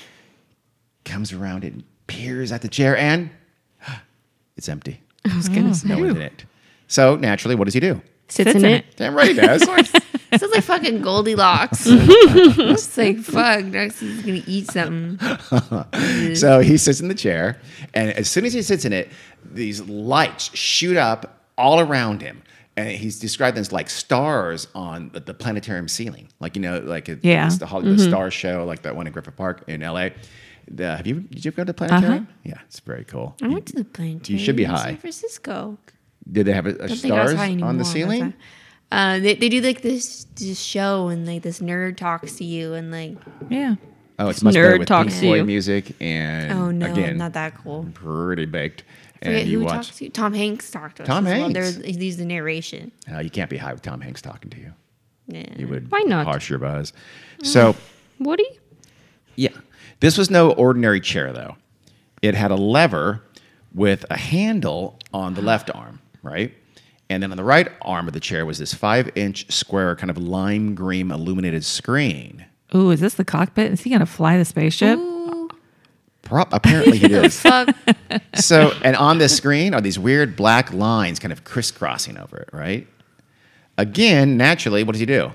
[1.03, 3.29] Comes around it and peers at the chair, and
[4.57, 5.01] it's empty.
[5.29, 5.89] I was gonna say.
[5.89, 6.45] No one's in it.
[6.87, 8.01] So naturally, what does he do?
[8.29, 8.85] Sits, in, it.
[8.95, 9.67] Damn right he does.
[10.37, 11.83] Sounds like fucking Goldilocks.
[11.87, 15.19] it's like fuck, next he's gonna eat something.
[16.35, 17.59] So he sits in the chair,
[17.93, 19.09] and as soon as he sits in it,
[19.43, 22.41] these lights shoot up all around him.
[22.77, 26.29] And he's described them as like stars on the, the planetarium ceiling.
[26.39, 27.45] Like, you know, like it, Yeah.
[27.45, 28.09] it's the Hollywood mm-hmm.
[28.09, 30.09] Star Show, like that one in Griffith Park in LA.
[30.69, 32.23] The, have you, did you go to the planetarium?
[32.29, 32.39] Uh-huh.
[32.43, 33.35] Yeah, it's very cool.
[33.41, 34.39] I went to the planetarium.
[34.39, 34.85] You should be high.
[34.85, 35.77] San Francisco.
[36.31, 38.33] Did they have a, a don't think I was stars on the ceiling?
[38.91, 38.97] Why.
[39.15, 42.73] Uh, they, they do like this, this show and like this nerd talks to you
[42.73, 43.17] and like
[43.49, 43.75] Yeah.
[44.19, 45.45] Oh, it's much better Nerd with talks Pink to Floyd you.
[45.45, 47.87] music and oh no again, not that cool.
[47.93, 48.83] pretty baked.
[49.19, 49.87] Forget And who you we watch.
[49.87, 50.09] talked to.
[50.09, 51.07] Tom Hanks talked to us.
[51.07, 51.41] Tom as well.
[51.49, 51.53] Hanks?
[51.53, 52.91] There's he the narration.
[53.11, 54.73] Uh, you can't be high with Tom Hanks talking to you.
[55.27, 55.45] Yeah.
[55.57, 56.25] You would Why not?
[56.25, 56.93] harsh your buzz.
[57.43, 57.75] So.
[58.19, 58.47] Woody?
[59.35, 59.49] Yeah.
[60.01, 61.55] This was no ordinary chair, though.
[62.21, 63.23] It had a lever
[63.73, 66.53] with a handle on the left arm, right?
[67.11, 70.09] And then on the right arm of the chair was this five inch square, kind
[70.09, 72.45] of lime green illuminated screen.
[72.73, 73.71] Ooh, is this the cockpit?
[73.71, 74.97] Is he gonna fly the spaceship?
[76.21, 77.45] Pro- apparently, he is.
[78.35, 82.49] So, and on this screen are these weird black lines kind of crisscrossing over it,
[82.53, 82.87] right?
[83.77, 85.31] Again, naturally, what does he do?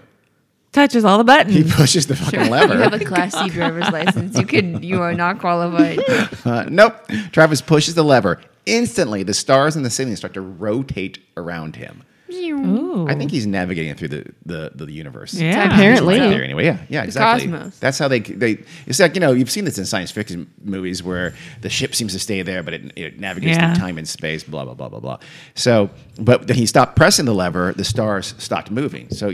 [0.73, 1.55] Touches all the buttons.
[1.55, 2.75] He pushes the fucking lever.
[2.75, 4.37] you have a Class C driver's license.
[4.39, 4.83] You could.
[4.85, 6.01] You are not qualified.
[6.45, 6.95] Uh, nope.
[7.33, 8.41] Travis pushes the lever.
[8.67, 12.03] Instantly, the stars in the ceiling start to rotate around him.
[12.33, 13.07] Ooh.
[13.09, 15.35] I think he's navigating through the, the, the, universe.
[15.35, 15.73] Yeah.
[15.73, 16.19] Apparently.
[16.19, 16.65] Right there anyway.
[16.65, 17.49] Yeah, yeah, exactly.
[17.49, 17.79] cosmos.
[17.79, 18.65] That's how they they.
[18.87, 22.13] It's like you know you've seen this in science fiction movies where the ship seems
[22.15, 23.73] to stay there, but it, it navigates Yeah.
[23.73, 24.43] through time and space.
[24.43, 25.19] Blah blah blah blah blah.
[25.55, 27.73] So, but then he stopped pressing the lever.
[27.73, 29.09] The stars stopped moving.
[29.11, 29.33] So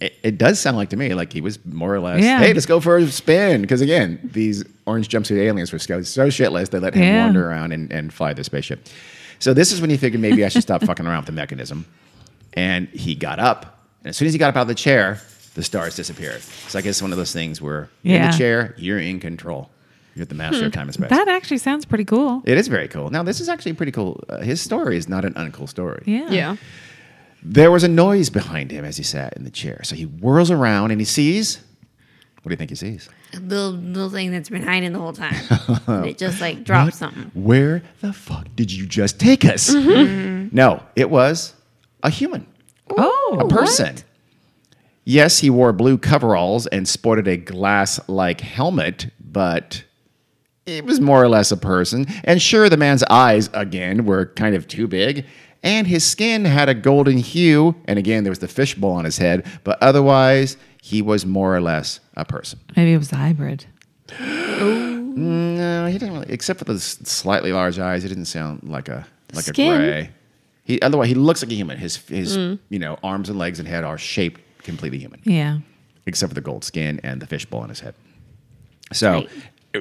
[0.00, 2.22] it, it does sound like to me like he was more or less.
[2.22, 2.38] Yeah.
[2.38, 3.62] Hey, let's go for a spin.
[3.62, 7.24] Because again, these orange jumpsuit aliens were so, so shitless they let him Yeah.
[7.24, 8.86] wander around and, and fly the spaceship.
[9.38, 11.86] So this is when he figured maybe I should stop fucking around with the mechanism.
[12.54, 13.80] And he got up.
[14.02, 15.20] And as soon as he got up out of the chair,
[15.54, 16.40] the stars disappeared.
[16.68, 19.70] So I guess one of those things where you're in the chair, you're in control.
[20.14, 21.10] You're the master of time and space.
[21.10, 22.40] That actually sounds pretty cool.
[22.44, 23.10] it is very cool.
[23.10, 24.22] Now, this is actually pretty cool.
[24.28, 26.04] Uh, his story is not an uncool story.
[26.06, 26.30] Yeah.
[26.30, 26.56] Yeah.
[27.42, 29.80] There was a noise behind him as he sat in the chair.
[29.82, 31.58] So he whirls around and he sees.
[32.44, 33.08] What do you think he sees?
[33.32, 35.34] A little little thing that's been hiding the whole time.
[35.86, 36.94] And it just like dropped What?
[36.94, 37.30] something.
[37.34, 39.70] Where the fuck did you just take us?
[39.74, 40.54] Mm-hmm.
[40.54, 41.54] No, it was
[42.02, 42.46] a human.
[42.96, 43.96] Oh, a person.
[45.04, 49.82] Yes, he wore blue coveralls and sported a glass like helmet, but
[50.66, 52.06] it was more or less a person.
[52.24, 55.26] And sure, the man's eyes, again, were kind of too big,
[55.62, 57.74] and his skin had a golden hue.
[57.86, 61.62] And again, there was the fishbowl on his head, but otherwise, he was more or
[61.62, 62.58] less a person.
[62.76, 63.64] Maybe it was a hybrid.
[65.16, 69.06] No, he didn't really, except for the slightly large eyes, he didn't sound like a
[69.32, 69.72] like Skin.
[69.72, 70.10] a gray.
[70.64, 71.78] He otherwise he looks like a human.
[71.78, 72.58] His his mm.
[72.68, 75.58] you know arms and legs and head are shaped completely human, Yeah.
[76.06, 77.94] except for the gold skin and the fishbowl on his head.
[78.92, 79.28] So.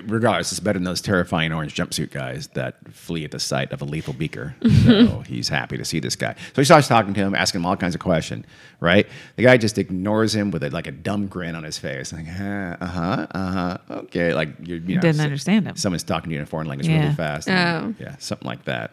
[0.07, 3.81] Regardless, it's better than those terrifying orange jumpsuit guys that flee at the sight of
[3.81, 4.55] a lethal beaker.
[4.85, 6.35] so he's happy to see this guy.
[6.53, 8.45] So he starts talking to him, asking him all kinds of questions.
[8.79, 9.07] Right?
[9.35, 12.27] The guy just ignores him with a, like a dumb grin on his face, like
[12.27, 15.75] uh huh, uh huh, okay, like you're, you know, Didn't so- understand him.
[15.75, 17.01] Someone's talking to you in a foreign language Yeah.
[17.03, 17.47] really fast.
[17.47, 18.91] and- Yeah, something like that.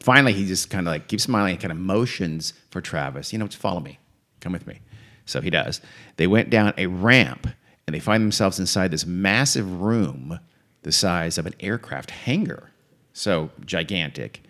[0.00, 3.32] Finally, he just kind of like keeps smiling and kind of motions for Travis.
[3.32, 3.98] You know, just follow me.
[4.40, 4.80] Come with me.
[5.24, 5.80] So he does.
[6.16, 7.48] They went down a ramp
[7.86, 10.38] and they find themselves inside this massive room
[10.82, 12.70] the size of an aircraft hangar.
[13.12, 14.42] So gigantic.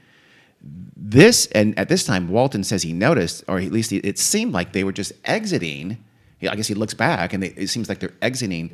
[0.97, 4.73] This, and at this time, Walton says he noticed, or at least it seemed like
[4.73, 5.99] they were just exiting.
[6.43, 8.73] I guess he looks back and they, it seems like they're exiting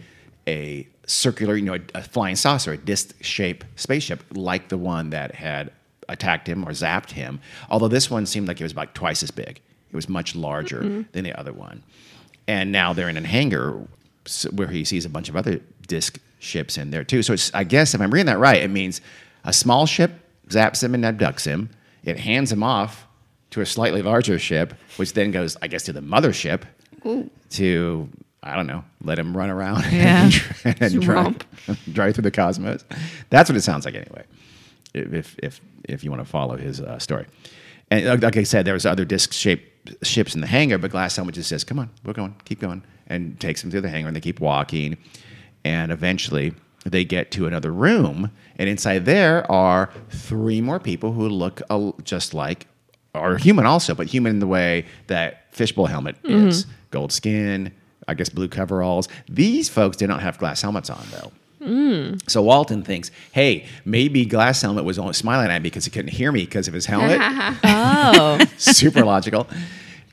[0.48, 5.10] a circular, you know, a, a flying saucer, a disc shaped spaceship like the one
[5.10, 5.70] that had
[6.08, 7.40] attacked him or zapped him.
[7.70, 10.80] Although this one seemed like it was about twice as big, it was much larger
[10.80, 11.02] mm-hmm.
[11.12, 11.82] than the other one.
[12.48, 13.86] And now they're in a hangar
[14.52, 17.22] where he sees a bunch of other disc ships in there too.
[17.22, 19.00] So it's, I guess if I'm reading that right, it means
[19.44, 20.12] a small ship
[20.48, 21.70] zaps him and abducts him.
[22.04, 23.06] It hands him off
[23.50, 26.62] to a slightly larger ship, which then goes, I guess, to the mothership
[27.50, 28.08] to
[28.44, 30.28] I don't know, let him run around Yeah.
[30.64, 31.36] and, and drive,
[31.92, 32.84] drive through the cosmos.
[33.30, 34.24] That's what it sounds like anyway.
[34.94, 37.26] If if if you want to follow his uh, story,
[37.90, 40.90] and like- like I said, there was other disc shaped ships in the hangar, but
[40.90, 42.82] Glass Helmet just says, "Come on, we're going, keep going,"
[43.12, 44.96] and takes them through the hangar, and they keep walking,
[45.64, 51.28] and eventually they get to another room, and inside there are three more people who
[51.28, 51.62] look
[52.04, 52.66] just like
[53.14, 56.48] are human also, but human in the way that Fishbowl Helmet mm-hmm.
[56.48, 56.66] is.
[56.90, 57.72] Gold skin,
[58.08, 59.08] I guess blue coveralls.
[59.28, 61.32] These folks did not have glass helmets on though.
[61.62, 62.28] Mm.
[62.28, 66.10] So Walton thinks, hey, maybe Glass Helmet was only smiling at me because he couldn't
[66.10, 67.20] hear me because of his helmet.
[67.64, 68.38] Oh.
[68.58, 69.46] Super logical.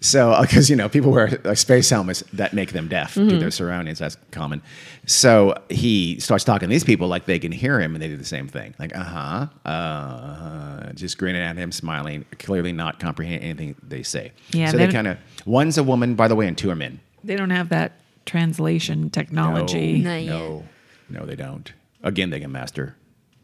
[0.01, 3.39] So, because you know, people wear uh, space helmets that make them deaf to Mm-hmm.
[3.39, 3.99] their surroundings.
[3.99, 4.61] That's common.
[5.05, 8.17] So he starts talking to these people like they can hear him, and they do
[8.17, 12.99] the same thing, like uh huh, uh huh, just grinning at him, smiling, clearly not
[12.99, 14.31] comprehending anything they say.
[14.51, 16.75] Yeah, So they they kind of one's a woman, by the way, and two are
[16.75, 16.99] men.
[17.23, 17.93] They don't have that
[18.25, 19.99] translation technology.
[19.99, 20.25] Not yet.
[20.29, 20.63] No,
[21.09, 21.71] no, they don't.
[22.03, 22.95] Again, they can master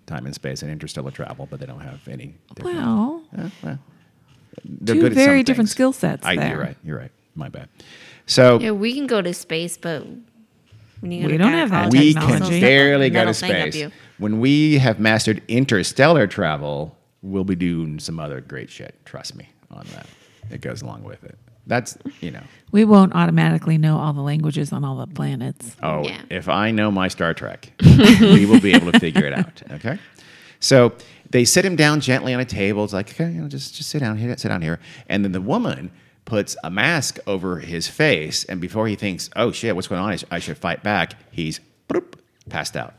[0.06, 2.36] time and space and interstellar travel, but they don't have any.
[2.54, 3.80] different- Well, Eh, well,
[4.64, 5.72] they're two good at very some different things.
[5.72, 6.50] skill sets I, there.
[6.50, 6.78] You're right.
[6.84, 7.12] You're right.
[7.36, 7.68] My bad.
[8.26, 10.04] So Yeah, we can go to space, but
[11.02, 12.50] when you go We to don't have that gynecology, we technology.
[12.52, 13.92] can barely go to space.
[14.18, 18.96] When we have mastered interstellar travel, we'll be doing some other great shit.
[19.06, 20.08] Trust me on that.
[20.50, 21.38] It goes along with it.
[21.68, 22.44] That's you know.
[22.72, 25.76] We won't automatically know all the languages on all the planets.
[25.82, 26.22] Oh, Yeah.
[26.30, 27.72] if I know my Star Trek,
[28.22, 29.64] we will be able to figure it out.
[29.72, 29.98] Okay.
[30.60, 30.94] So
[31.30, 32.84] they sit him down gently on a table.
[32.84, 34.80] It's like, okay, you know, just just sit down here, sit down here.
[35.08, 35.92] And then the woman
[36.26, 40.12] puts a mask over his face, and before he thinks, oh shit, what's going on?
[40.12, 41.14] I, sh- I should fight back.
[41.32, 42.16] He's bloop,
[42.50, 42.96] passed out,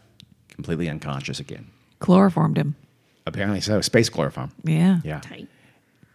[0.48, 1.70] completely unconscious again.
[1.98, 2.76] Chloroformed him.
[3.26, 3.80] Apparently so.
[3.80, 4.52] Space chloroform.
[4.62, 5.00] Yeah.
[5.02, 5.20] Yeah.
[5.20, 5.48] Tight.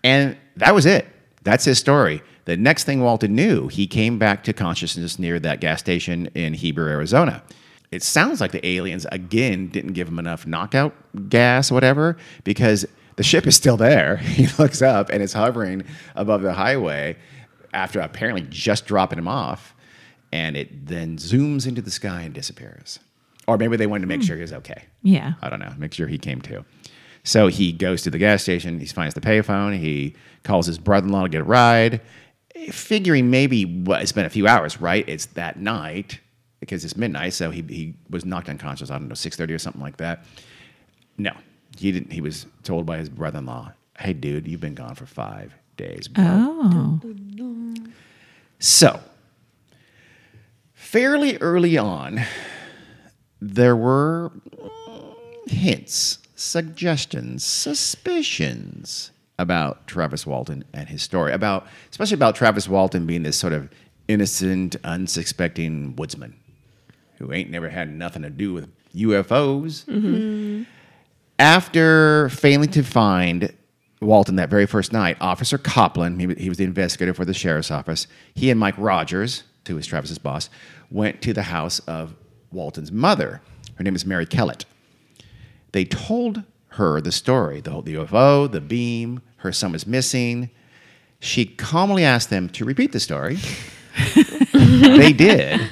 [0.03, 1.05] And that was it.
[1.43, 2.21] That's his story.
[2.45, 6.53] The next thing Walton knew, he came back to consciousness near that gas station in
[6.53, 7.43] Heber, Arizona.
[7.91, 10.95] It sounds like the aliens, again, didn't give him enough knockout
[11.29, 12.85] gas or whatever, because
[13.17, 14.17] the ship is still there.
[14.31, 15.83] He looks up and it's hovering
[16.15, 17.17] above the highway
[17.73, 19.75] after apparently just dropping him off.
[20.31, 22.99] And it then zooms into the sky and disappears.
[23.47, 24.27] Or maybe they wanted to make hmm.
[24.27, 24.85] sure he was okay.
[25.03, 25.33] Yeah.
[25.41, 25.73] I don't know.
[25.77, 26.63] Make sure he came to.
[27.23, 28.79] So he goes to the gas station.
[28.79, 29.77] He finds the payphone.
[29.77, 31.99] He calls his brother-in-law to get a ride,
[32.69, 35.07] figuring maybe what it's been a few hours, right?
[35.07, 36.20] It's that night
[36.61, 37.33] because it's midnight.
[37.33, 38.89] So he he was knocked unconscious.
[38.89, 40.23] I don't know, six thirty or something like that.
[41.17, 41.33] No,
[41.77, 42.13] he didn't.
[42.13, 46.23] He was told by his brother-in-law, "Hey, dude, you've been gone for five days, bro."
[46.25, 47.01] Oh.
[48.59, 49.01] So,
[50.73, 52.21] fairly early on,
[53.41, 54.31] there were
[55.47, 63.23] hints, suggestions, suspicions about Travis Walton and his story, about especially about Travis Walton being
[63.23, 63.67] this sort of
[64.07, 66.35] innocent, unsuspecting woodsman
[67.21, 69.85] who ain't never had nothing to do with UFOs.
[69.85, 70.63] Mm-hmm.
[71.39, 73.53] After failing to find
[74.01, 77.71] Walton that very first night, Officer Coplan, he, he was the investigator for the sheriff's
[77.71, 80.49] office, he and Mike Rogers, who was Travis's boss,
[80.89, 82.15] went to the house of
[82.51, 83.41] Walton's mother.
[83.75, 84.65] Her name is Mary Kellett.
[85.71, 90.49] They told her the story, the whole the UFO, the beam, her son was missing.
[91.19, 93.37] She calmly asked them to repeat the story.
[94.53, 95.69] they did.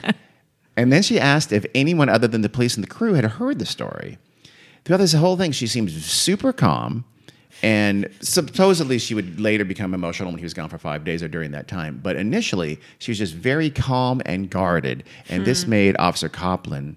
[0.80, 3.60] And then she asked if anyone other than the police and the crew had heard
[3.60, 4.18] the story.
[4.86, 7.04] Throughout this whole thing, she seems super calm.
[7.62, 11.28] And supposedly she would later become emotional when he was gone for five days or
[11.28, 12.00] during that time.
[12.02, 15.04] But initially, she was just very calm and guarded.
[15.28, 16.96] And this made Officer Coplan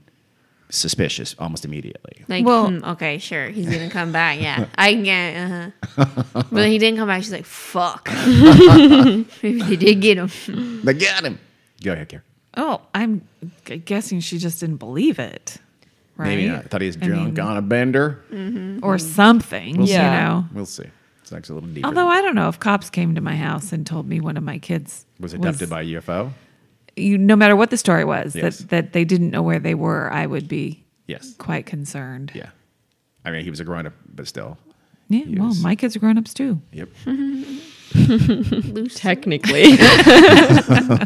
[0.71, 2.25] suspicious almost immediately.
[2.29, 4.41] Like, Well- hmm, okay, sure, he's gonna come back.
[4.41, 5.37] Yeah, I can get.
[5.37, 6.07] Uh-huh.
[6.33, 7.25] but then he didn't come back.
[7.25, 8.09] She's like, fuck.
[8.27, 10.83] Maybe they did get him.
[10.85, 11.41] They got him.
[11.83, 12.25] Go ahead, Karen.
[12.57, 13.27] Oh, I'm
[13.65, 15.59] g- guessing she just didn't believe it.
[16.17, 16.29] Right?
[16.29, 16.65] Maybe not.
[16.65, 18.23] I thought he was I drunk mean, on a bender.
[18.31, 18.85] Mm-hmm.
[18.85, 19.93] or something, We'll see.
[19.95, 20.45] you know.
[20.53, 20.85] We'll see.
[21.23, 21.87] It's actually a little deeper.
[21.89, 24.43] Although I don't know if cops came to my house and told me one of
[24.43, 26.33] my kids was abducted by a UFO?
[26.95, 28.59] you, no matter what the story was, Yes.
[28.59, 31.35] that that they didn't know where they were, I would be Yes.
[31.39, 32.33] quite concerned.
[32.35, 32.51] Yeah.
[33.25, 34.59] I mean, he was a grown up, but still.
[35.09, 35.63] Yeah, well, Yes.
[35.63, 36.61] my kids are grown ups too.
[36.73, 36.89] Yep.
[38.95, 39.77] Technically.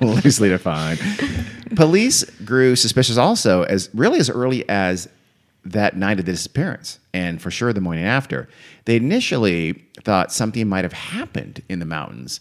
[0.00, 1.00] loosely defined.
[1.76, 5.08] Police grew suspicious also as really as early as
[5.64, 8.48] that night of the disappearance, and for sure the morning after.
[8.84, 9.72] They initially
[10.04, 12.40] thought something might have happened in the mountains,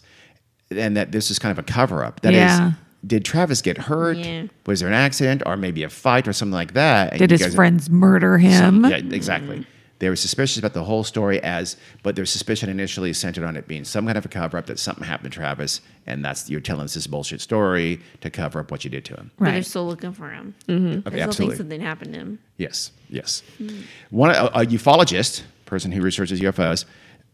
[0.70, 2.20] and that this was kind of a cover up.
[2.20, 2.72] That is, Yeah.
[3.04, 4.16] did Travis get hurt?
[4.16, 4.44] Yeah.
[4.66, 7.10] Was there an accident, or maybe a fight, or something like that?
[7.14, 8.52] And Did his guys- friends murder him?
[8.82, 9.66] some- yeah, exactly.
[9.98, 13.66] They were suspicious about the whole story as, but their suspicion initially centered on it
[13.66, 16.60] being some kind of a cover up that something happened to Travis, and that's you're
[16.60, 19.30] telling us this bullshit story to cover up what you did to him.
[19.38, 20.54] But they're still looking for him.
[20.68, 20.86] Mm-hmm.
[20.86, 21.56] Okay, They still think absolutely.
[21.56, 22.38] something happened to him.
[22.58, 23.42] Yes, yes.
[23.56, 23.68] Hmm.
[24.10, 26.84] One a, a ufologist, person who researches UFOs.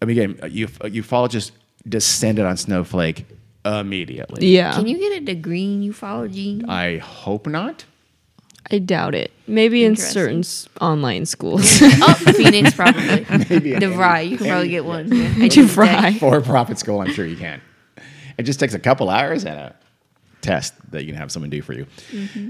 [0.01, 1.51] I mean, again, a, uf- a ufologist
[1.88, 3.27] descended on Snowflake
[3.64, 4.46] immediately.
[4.46, 4.72] yeah.
[4.75, 6.68] Can you get a degree in ufology?
[6.68, 7.85] I hope not.
[8.70, 9.33] I doubt it.
[9.46, 11.62] Maybe in certain s- online schools.
[11.83, 13.27] oh, Phoenix probably.
[13.51, 14.20] Maybe the any- Fry.
[14.20, 15.12] You can probably get one.
[15.14, 15.35] Yeah.
[15.44, 15.87] I To fry.
[16.11, 16.14] that.
[16.20, 17.61] For profit school, I'm sure you can.
[18.38, 19.77] It just takes a couple hours and a
[20.40, 21.87] test that you can have someone do for you.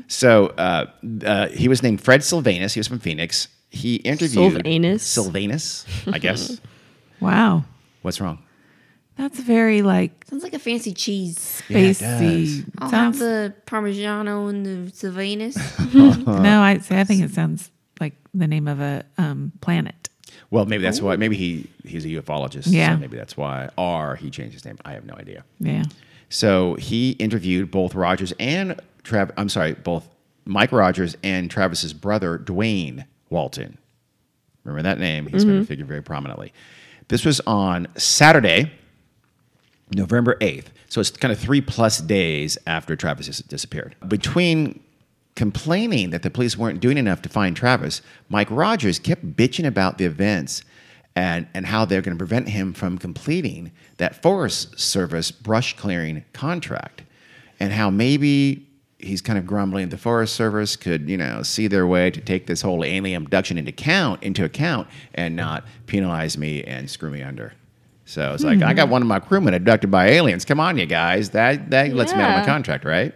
[0.08, 0.86] So uh,
[1.24, 2.74] uh, he was named Fred Sylvanus.
[2.74, 3.48] He was from Phoenix.
[3.70, 5.02] He interviewed Sylvanus?
[5.02, 6.60] Sylvanus, I guess.
[7.20, 7.64] Wow,
[8.02, 8.38] What's wrong?
[9.22, 11.62] That's very like Sounds like a fancy cheese.
[11.68, 12.68] Yeah, it spacey.
[12.78, 15.56] I'll sounds, have the Parmigiano and the Sylvanus.
[15.94, 20.08] no, I I think it sounds like the name of a um, planet.
[20.50, 21.14] Well, maybe that's why.
[21.14, 22.64] Maybe he he's a ufologist.
[22.66, 22.94] Yeah.
[22.94, 23.68] So maybe that's why.
[23.78, 24.76] Or he changed his name.
[24.84, 25.44] I have no idea.
[25.60, 25.84] Yeah.
[26.28, 29.30] So he interviewed both Rogers and Trav.
[29.36, 30.08] I'm sorry, both
[30.46, 33.78] Mike Rogers and Travis's brother Duane Walton.
[34.64, 35.28] Remember that name?
[35.28, 36.52] He's been figured very prominently.
[37.06, 38.72] This was on Saturday,
[39.94, 40.66] November 8th.
[40.88, 43.96] So it's kind of three plus days after Travis dis- disappeared.
[44.06, 44.82] Between
[45.34, 49.98] complaining that the police weren't doing enough to find Travis, Mike Rogers kept bitching about
[49.98, 50.62] the events
[51.16, 56.24] and, and how they're going to prevent him from completing that Forest Service brush clearing
[56.32, 57.02] contract
[57.60, 58.66] and how maybe
[58.98, 62.46] he's kind of grumbling the Forest Service could, you know, see their way to take
[62.46, 67.22] this whole alien abduction into account into account and not penalize me and screw me
[67.22, 67.52] under.
[68.12, 70.44] So it's like I got one of my crewmen abducted by aliens.
[70.44, 71.30] Come on, you guys.
[71.30, 72.46] That that lets me out of my Yeah.
[72.46, 73.14] contract, right?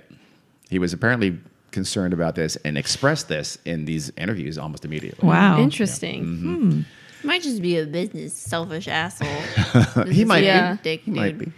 [0.71, 1.39] He was apparently
[1.71, 5.29] concerned about this and expressed this in these interviews almost immediately.
[5.29, 5.59] Wow.
[5.61, 6.25] Interesting.
[6.25, 6.81] Mm-hmm.
[7.29, 10.05] Might just be a business selfish asshole.
[10.11, 10.83] He might be.
[10.83, 11.51] Dick, He might dude.
[11.51, 11.53] be.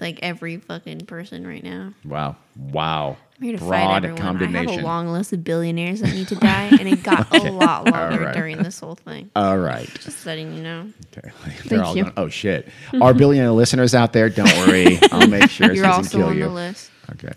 [0.00, 1.92] Like every fucking person right now.
[2.04, 2.36] Wow.
[2.56, 3.16] Wow.
[3.36, 4.56] I'm here to fight Broad everyone.
[4.56, 7.50] I have a long list of billionaires that need to die, and it got a
[7.52, 8.34] lot longer right.
[8.34, 9.30] during this whole thing.
[9.34, 9.88] All right.
[10.00, 10.90] Just letting you know.
[11.16, 11.30] Okay.
[11.66, 12.04] They're all you.
[12.04, 12.68] going, oh shit.
[13.00, 14.98] Our billionaire listeners out there, don't worry.
[15.12, 16.44] I'll make sure it You're doesn't also kill on you.
[16.44, 16.90] the list.
[17.12, 17.32] Okay.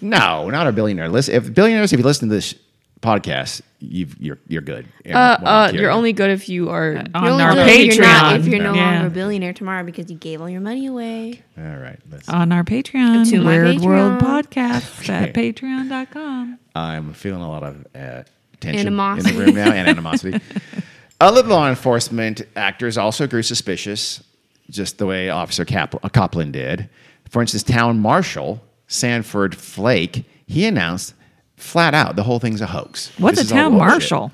[0.00, 1.08] No, not a billionaire.
[1.08, 2.54] Listen, if billionaires, if you listen to this
[3.02, 4.86] podcast, you've, you're you're good.
[5.06, 8.38] Uh, uh, you're only good if you are On our good if you're not- Patreon.
[8.38, 8.92] if you're no Yeah.
[8.92, 11.42] longer a billionaire tomorrow because you gave all your money away.
[11.58, 11.98] All right.
[12.10, 14.42] Let's, On our Patreon, To my Weird World Patreon.
[14.44, 16.58] Podcast at patreon.com.
[16.74, 18.22] I'm feeling a lot of uh,
[18.60, 19.30] tension Animosity.
[19.30, 20.40] in the room now and animosity.
[21.20, 24.22] Other law enforcement actors also grew suspicious,
[24.70, 26.88] just the way Officer Cap- uh, Coplan did.
[27.28, 31.14] For instance, Town Marshal Sanford Flake, he announced
[31.62, 33.10] flat out the whole thing's a hoax.
[33.18, 34.32] What's This a town marshal?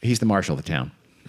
[0.00, 0.90] He's the marshal of the town.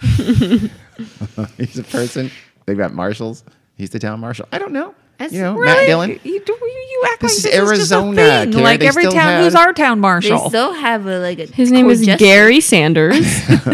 [1.56, 2.30] He's a person.
[2.66, 3.44] They've got marshals.
[3.76, 4.46] He's the town marshal.
[4.52, 4.94] I don't know.
[5.18, 5.66] That's you know, Really?
[5.66, 6.10] Matt Dillon.
[6.24, 8.16] You, do- you, you act This like is this is just a Arizona,
[8.52, 8.62] thing.
[8.62, 10.38] Like They every town, have- who's our town marshal?
[10.42, 12.18] They still have a like a His name is co-gestion.
[12.26, 13.24] Gary Sanders.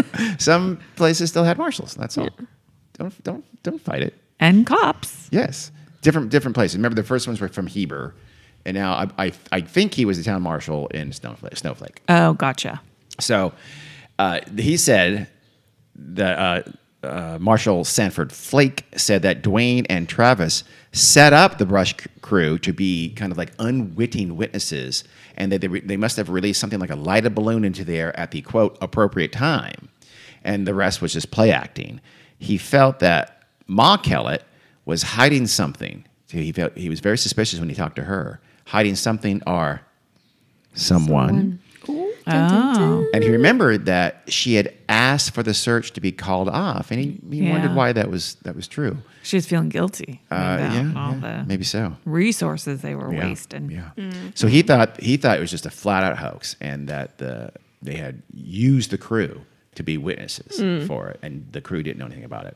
[0.37, 1.95] Some places still had marshals.
[1.95, 2.29] That's all.
[2.93, 4.13] Don't don't don't fight it.
[4.39, 5.29] and cops.
[5.31, 5.71] Yes,
[6.03, 6.77] different different places.
[6.77, 8.13] Remember, the first ones were from Heber,
[8.65, 11.57] and now I I, I think he was the town marshal in Snowflake.
[11.57, 12.01] Snowflake.
[12.09, 12.81] Oh, gotcha.
[13.19, 13.53] So
[14.19, 15.27] uh, he said
[15.95, 16.39] that
[17.03, 22.09] uh, uh, Marshal Sanford Flake said that Duane and Travis set up the brush c-
[22.21, 25.03] crew to be kind of like unwitting witnesses,
[25.35, 27.97] and that they, re- they must have released something like a lighted balloon into the
[27.97, 29.89] air at the quote appropriate time,
[30.43, 32.01] and the rest was just play acting.
[32.37, 34.43] He felt that Ma Kellett
[34.85, 36.05] was hiding something.
[36.27, 38.39] So he felt he was very suspicious when he talked to her,
[38.71, 39.81] hiding something or
[40.73, 41.59] someone.
[42.27, 43.05] Oh.
[43.13, 46.99] And he remembered that she had asked for the search to be called off, and
[46.99, 48.97] he, he wondered why that was that was true.
[49.23, 51.95] She was feeling guilty Uh, about yeah, all yeah, the maybe so.
[52.05, 53.69] resources they were Yeah, wasting.
[53.71, 53.89] Yeah.
[53.97, 54.37] Mm.
[54.37, 57.51] So he thought he thought it was just a flat out hoax, and that the
[57.81, 59.41] they had used the crew
[59.75, 60.85] to be witnesses mm.
[60.87, 62.55] for it, and the crew didn't know anything about it.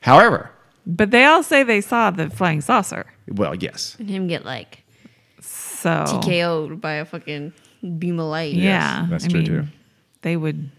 [0.00, 0.50] However,
[0.84, 3.06] But they all say they saw the flying saucer.
[3.28, 4.82] well, yes, And him get like
[5.80, 5.90] So
[6.22, 7.52] TKO'd by a fucking
[7.98, 8.54] beam of light.
[8.54, 9.66] Yeah, that's I true, mean, too.
[10.22, 10.70] They would.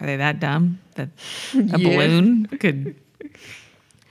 [0.00, 1.08] Are they that dumb that
[1.54, 1.76] a Yeah.
[1.76, 2.94] balloon could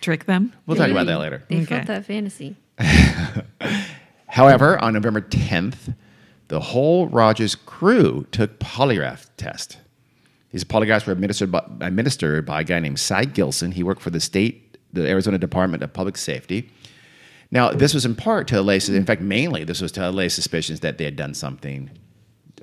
[0.01, 0.53] trick them?
[0.65, 1.43] We'll talk about that later.
[1.49, 1.65] They Okay.
[1.65, 2.55] felt that fantasy.
[4.27, 5.93] However, on November 10th,
[6.47, 9.77] the whole Rogers crew took polygraph test.
[10.51, 13.71] These polygraphs were administered by, administered by a guy named Cy Gilson.
[13.71, 16.69] He worked for the state, the Arizona Department of Public Safety.
[17.53, 20.79] Now, this was in part to allay, in fact, mainly this was to allay suspicions
[20.79, 21.91] that they had done something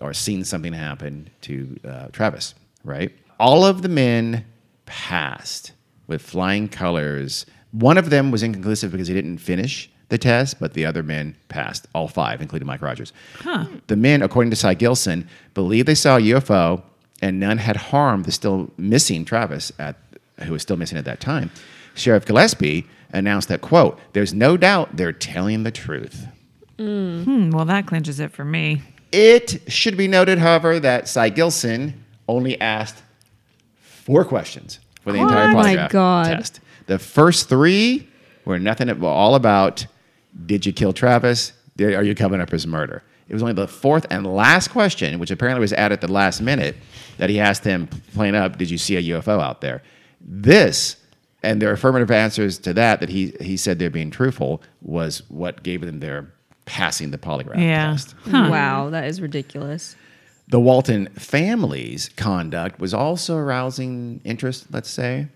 [0.01, 3.13] or seen something happen to uh, Travis, right?
[3.39, 4.45] All of the men
[4.87, 5.71] passed
[6.09, 7.47] with flying colors.
[7.71, 11.37] One of them was inconclusive because he didn't finish the test, but the other men
[11.49, 13.13] passed, all five, including Mike Rogers.
[13.87, 16.83] The men, according to Cy Gilson, believed they saw a UFO
[17.23, 19.95] and none had harmed the still missing Travis, at,
[20.41, 21.53] who was still missing at that time.
[21.95, 26.27] Sheriff Gillespie announced that, quote, there's no doubt they're telling the truth.
[26.79, 28.83] Hmm, well, that clinches it for me.
[29.13, 33.03] It should be noted, however, that Cy Gilson only asked
[33.81, 36.25] four questions for the entire Oh my polygraph God.
[36.27, 36.61] test.
[36.87, 38.09] The first three
[38.45, 39.87] were nothing at all about
[40.47, 41.53] did you kill Travis?
[41.77, 43.03] Did- Are you coming up as murder?
[43.29, 46.41] It was only the fourth and last question, which apparently was added at the last
[46.41, 46.77] minute,
[47.19, 49.83] that he asked him plain up, did you see a UFO out there?
[50.21, 50.97] This
[51.43, 55.63] and their affirmative answers to that, that he, he said they're being truthful, was what
[55.63, 56.33] gave them their
[56.67, 57.93] passing the polygraph Yeah.
[57.93, 58.13] test.
[58.25, 58.49] Hmm.
[58.51, 59.97] Wow, that is ridiculous.
[60.49, 65.29] The Walton family's conduct was also arousing interest, let's say.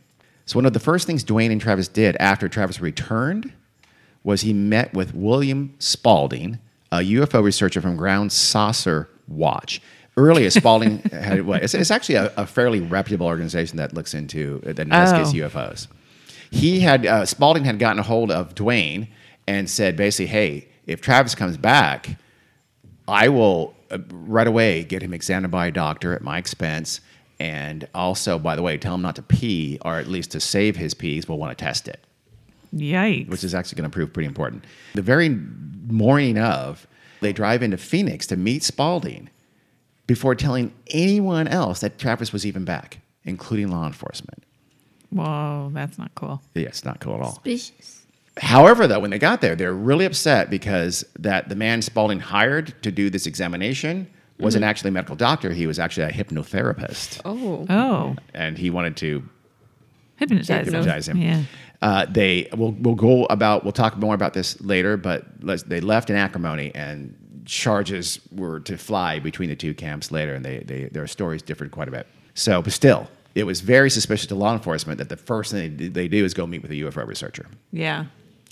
[0.46, 3.52] So, one of the first things Duane and Travis did after Travis returned
[4.24, 6.58] was he met with William Spaulding,
[6.92, 9.80] a UFO researcher from Ground Saucer Watch.
[10.16, 11.62] Earlier, Spaulding had what?
[11.64, 15.48] It's, it's actually a, a fairly reputable organization that looks into that investigates Oh.
[15.48, 15.88] UFOs.
[16.50, 19.08] He had uh, Spaulding had gotten a hold of Duane
[19.48, 22.16] and said basically, "Hey, if Travis comes back,
[23.08, 27.00] I will uh, right away get him examined by a doctor at my expense.
[27.40, 30.76] And also, by the way, tell him not to pee, or at least to save
[30.76, 32.06] his pees, we'll want to test it,
[32.72, 33.28] Yikes.
[33.28, 34.64] which is actually going to prove pretty important.
[34.94, 36.86] The very morning of,
[37.20, 39.30] they drive into Phoenix to meet Spaulding
[40.06, 44.44] before telling anyone else that Travis was even back, including law enforcement.
[45.10, 46.42] Whoa, that's not cool.
[46.54, 47.32] Yeah, it's not cool at all.
[47.34, 48.04] Suspicious.
[48.38, 52.74] However, though, when they got there, they're really upset because that the man Spaulding hired
[52.82, 54.08] to do this examination
[54.40, 55.52] wasn't actually a medical doctor.
[55.52, 57.64] He was actually a hypnotherapist, Oh.
[57.70, 59.22] Oh, and he wanted to
[60.16, 61.18] hypnotize, hypnotize him.
[61.18, 61.42] Yeah.
[61.80, 63.62] Uh, they will we'll go about.
[63.62, 64.96] We'll talk more about this later.
[64.96, 67.14] But let's, they left in acrimony, and
[67.44, 71.70] charges were to fly between the two camps later, and they, they their stories differed
[71.70, 72.06] quite a bit.
[72.34, 75.88] So, but still, it was very suspicious to law enforcement that the first thing they,
[75.88, 77.46] they do is go meet with a UFO researcher.
[77.72, 78.00] Yeah.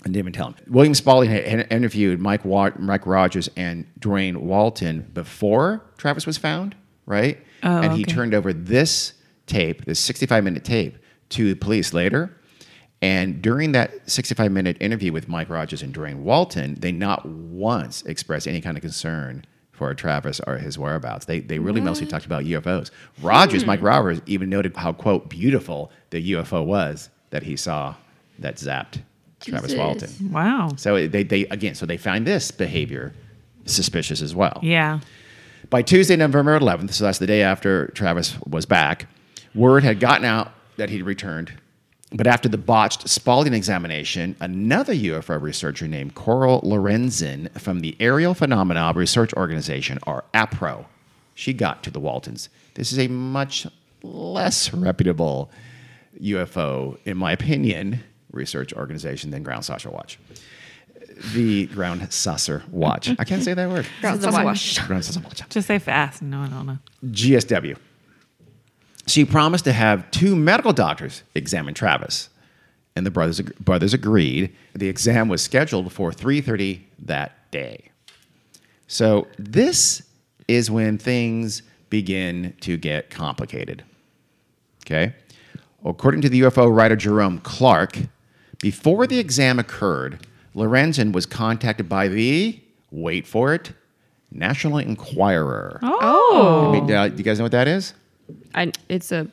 [0.03, 0.55] and didn't even tell him.
[0.67, 6.37] William Spaulding had had interviewed Mike Wa- Mike Rogers and Duane Walton before Travis was
[6.37, 6.75] found,
[7.05, 7.39] right?
[7.63, 8.11] Oh, and he okay.
[8.13, 9.13] turned over this
[9.47, 10.97] tape, this 65 minute tape,
[11.29, 12.35] to the police later.
[13.03, 18.01] And during that 65 minute interview with Mike Rogers and Duane Walton, they not once
[18.03, 19.43] expressed any kind of concern
[19.73, 21.25] for Travis or his whereabouts.
[21.25, 22.91] They, they really mostly talked about UFOs.
[23.21, 23.87] Rogers, Mike hmm.
[23.87, 27.93] Rogers, even noted how, quote, beautiful the UFO was that he saw
[28.39, 29.01] that zapped
[29.41, 30.31] Travis Walton.
[30.31, 30.69] Wow.
[30.77, 33.13] So they, they again, so they find this behavior
[33.65, 34.61] suspicious as well.
[34.61, 35.01] Yeah.
[35.69, 39.07] By Tuesday, November 11th, so that's the day after Travis was back,
[39.53, 41.51] word had gotten out that he'd returned.
[42.13, 48.35] But after the botched Spaulding examination, another UFO researcher named Coral Lorenzen from the Aerial
[48.35, 50.85] Phenomena Research Organization, or APRO,
[51.33, 52.49] she got to the Waltons.
[52.75, 53.65] This is a much
[54.03, 55.49] less reputable
[56.21, 60.19] UFO, in my opinion, research organization than Ground Saucer Watch.
[61.33, 63.09] The Ground Saucer Watch.
[63.17, 63.87] I can't say that word.
[64.01, 64.77] Ground the saucer watch.
[64.77, 64.87] watch.
[64.87, 65.41] Ground Saucer Watch.
[65.49, 66.21] Just say fast.
[66.21, 66.77] No, I don't know.
[67.05, 67.75] GSW.
[69.07, 72.29] She promised to have two medical doctors examine Travis,
[72.95, 74.55] and the brothers brothers agreed.
[74.73, 77.89] The exam was scheduled for 3:30 that day.
[78.87, 80.03] So this
[80.47, 83.83] is when things begin to get complicated.
[84.85, 85.13] Okay?
[85.85, 87.97] According to the UFO writer Jerome Clark,
[88.61, 90.25] before the exam occurred,
[90.55, 92.59] Lorenzen was contacted by the
[92.91, 93.73] wait for it,
[94.31, 95.79] National Enquirer.
[95.81, 96.69] Oh.
[96.69, 97.93] I mean, uh, you guys know what that is?
[98.55, 99.27] I, it's a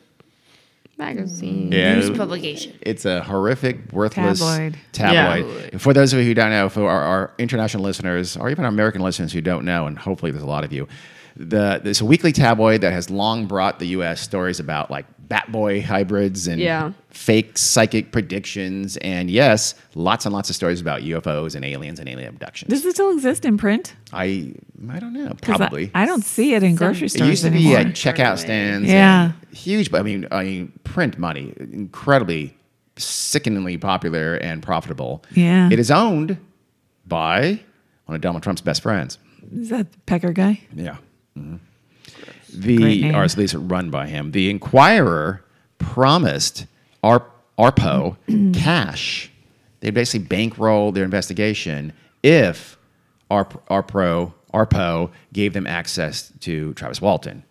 [0.97, 1.71] magazine.
[1.71, 1.73] Mm.
[1.73, 1.95] Yeah.
[1.95, 2.77] News publication.
[2.81, 4.77] It's a horrific, worthless Tabloid.
[4.91, 5.81] tabloid.
[5.81, 8.69] For those of you who don't know, for our, our international listeners, or even our
[8.69, 10.87] American listeners who don't know, and hopefully there's a lot of you,
[11.35, 14.21] the it's a weekly tabloid that has long brought the U.S.
[14.21, 16.91] stories about like Batboy hybrids and Yeah.
[17.09, 22.09] fake psychic predictions, and yes, lots and lots of stories about UFOs and aliens and
[22.09, 22.69] alien abductions.
[22.69, 23.95] Does it still exist in print?
[24.11, 24.53] I
[24.89, 25.31] I don't know.
[25.41, 25.89] Probably.
[25.95, 27.77] I, don't see it in Some- grocery It stores It used to anymore.
[27.77, 28.89] be at checkout stands.
[28.89, 29.31] Yeah.
[29.49, 29.89] and huge.
[29.89, 32.57] But I mean, I mean, print money, incredibly,
[32.97, 35.23] sickeningly popular and profitable.
[35.33, 35.69] Yeah.
[35.71, 36.37] It is owned
[37.07, 37.61] by
[38.05, 39.17] one of Donald Trump's best friends.
[39.55, 40.59] Is that Pecker guy?
[40.75, 40.97] Yeah.
[41.37, 41.59] Mhm.
[42.53, 44.31] The or at least run by him.
[44.31, 45.43] The Enquirer
[45.77, 46.65] promised
[47.03, 47.25] Ar-
[47.57, 48.17] Arpo
[48.53, 49.31] cash.
[49.79, 52.77] They basically bankroll their investigation if
[53.29, 57.43] Arp- Arpro Arpo gave them access to Travis Walton.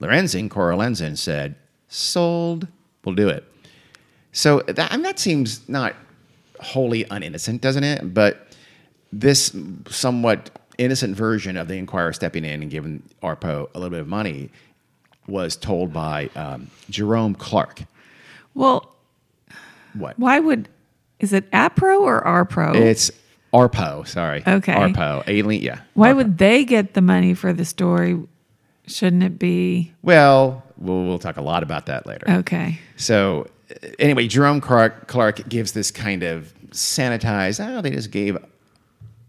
[0.00, 1.54] Lorenzen, Coral Lorenzen said,
[1.88, 2.66] "Sold.
[3.04, 3.44] We'll do it."
[4.32, 5.94] So that, I mean, that seems not
[6.60, 8.14] wholly uninnocent, doesn't it?
[8.14, 8.46] But
[9.12, 9.54] this
[9.88, 14.08] somewhat innocent version of the Enquirer stepping in and giving Arpo a little bit of
[14.08, 14.50] money
[15.26, 17.82] was told by um, Jerome Clark.
[18.54, 18.94] Well,
[19.94, 20.18] What?
[20.18, 20.68] why would
[21.20, 22.74] is it APRO or ARPRO?
[22.76, 23.10] It's
[23.52, 24.06] Arpo.
[24.06, 24.42] Sorry.
[24.46, 24.72] Okay.
[24.72, 25.24] Arpo.
[25.26, 25.62] Alien.
[25.62, 25.80] Yeah.
[25.94, 26.16] why Arpo.
[26.16, 28.18] would they get the money for the story?
[28.86, 32.24] Shouldn't it be Well, we'll we'll talk a lot about that later.
[32.30, 32.78] okay?
[32.96, 33.48] So
[33.98, 37.62] anyway, Jerome Clark, Clark gives this kind of sanitized.
[37.66, 38.38] Oh, they just gave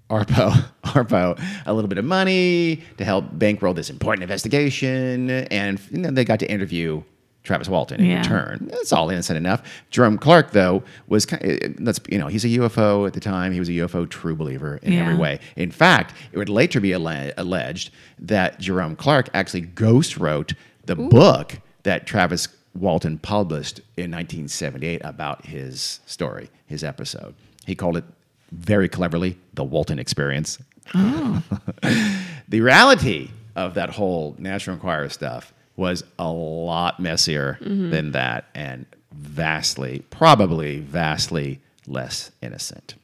[0.10, 0.52] Arpo
[0.86, 6.12] Arpo a little bit of money to help bankroll this important investigation, and you know,
[6.12, 7.04] they got to interview
[7.44, 8.18] Travis Walton in Yeah.
[8.20, 8.68] return.
[8.72, 9.62] That's all innocent enough.
[9.92, 13.20] Jerome Clark, though, was kind eh, eh, let's you know he's a UFO at the
[13.20, 13.52] time.
[13.54, 15.40] He was a UFO true believer in every way.
[15.56, 20.54] In fact, it would later be alle- alleged that Jerome Clark actually ghost wrote
[20.86, 27.34] the book that Travis Walton published in 1978 about his story, his episode.
[27.66, 28.04] He called it
[28.52, 30.60] very cleverly the Walton Experience.
[30.94, 37.90] the reality of that whole National Enquirer stuff was a lot messier mm-hmm.
[37.90, 42.96] than that and vastly, probably vastly less innocent.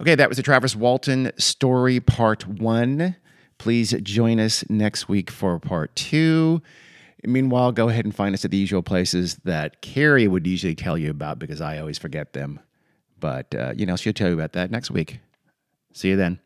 [0.00, 3.16] Okay, that was the Travis Walton story part one.
[3.58, 6.60] Please join us next week for part two.
[7.24, 10.98] Meanwhile, go ahead and find us at the usual places that Carrie would usually tell
[10.98, 12.60] you about because I always forget them.
[13.18, 15.20] But, uh, you know, she'll tell you about that next week.
[15.92, 16.40] See you then.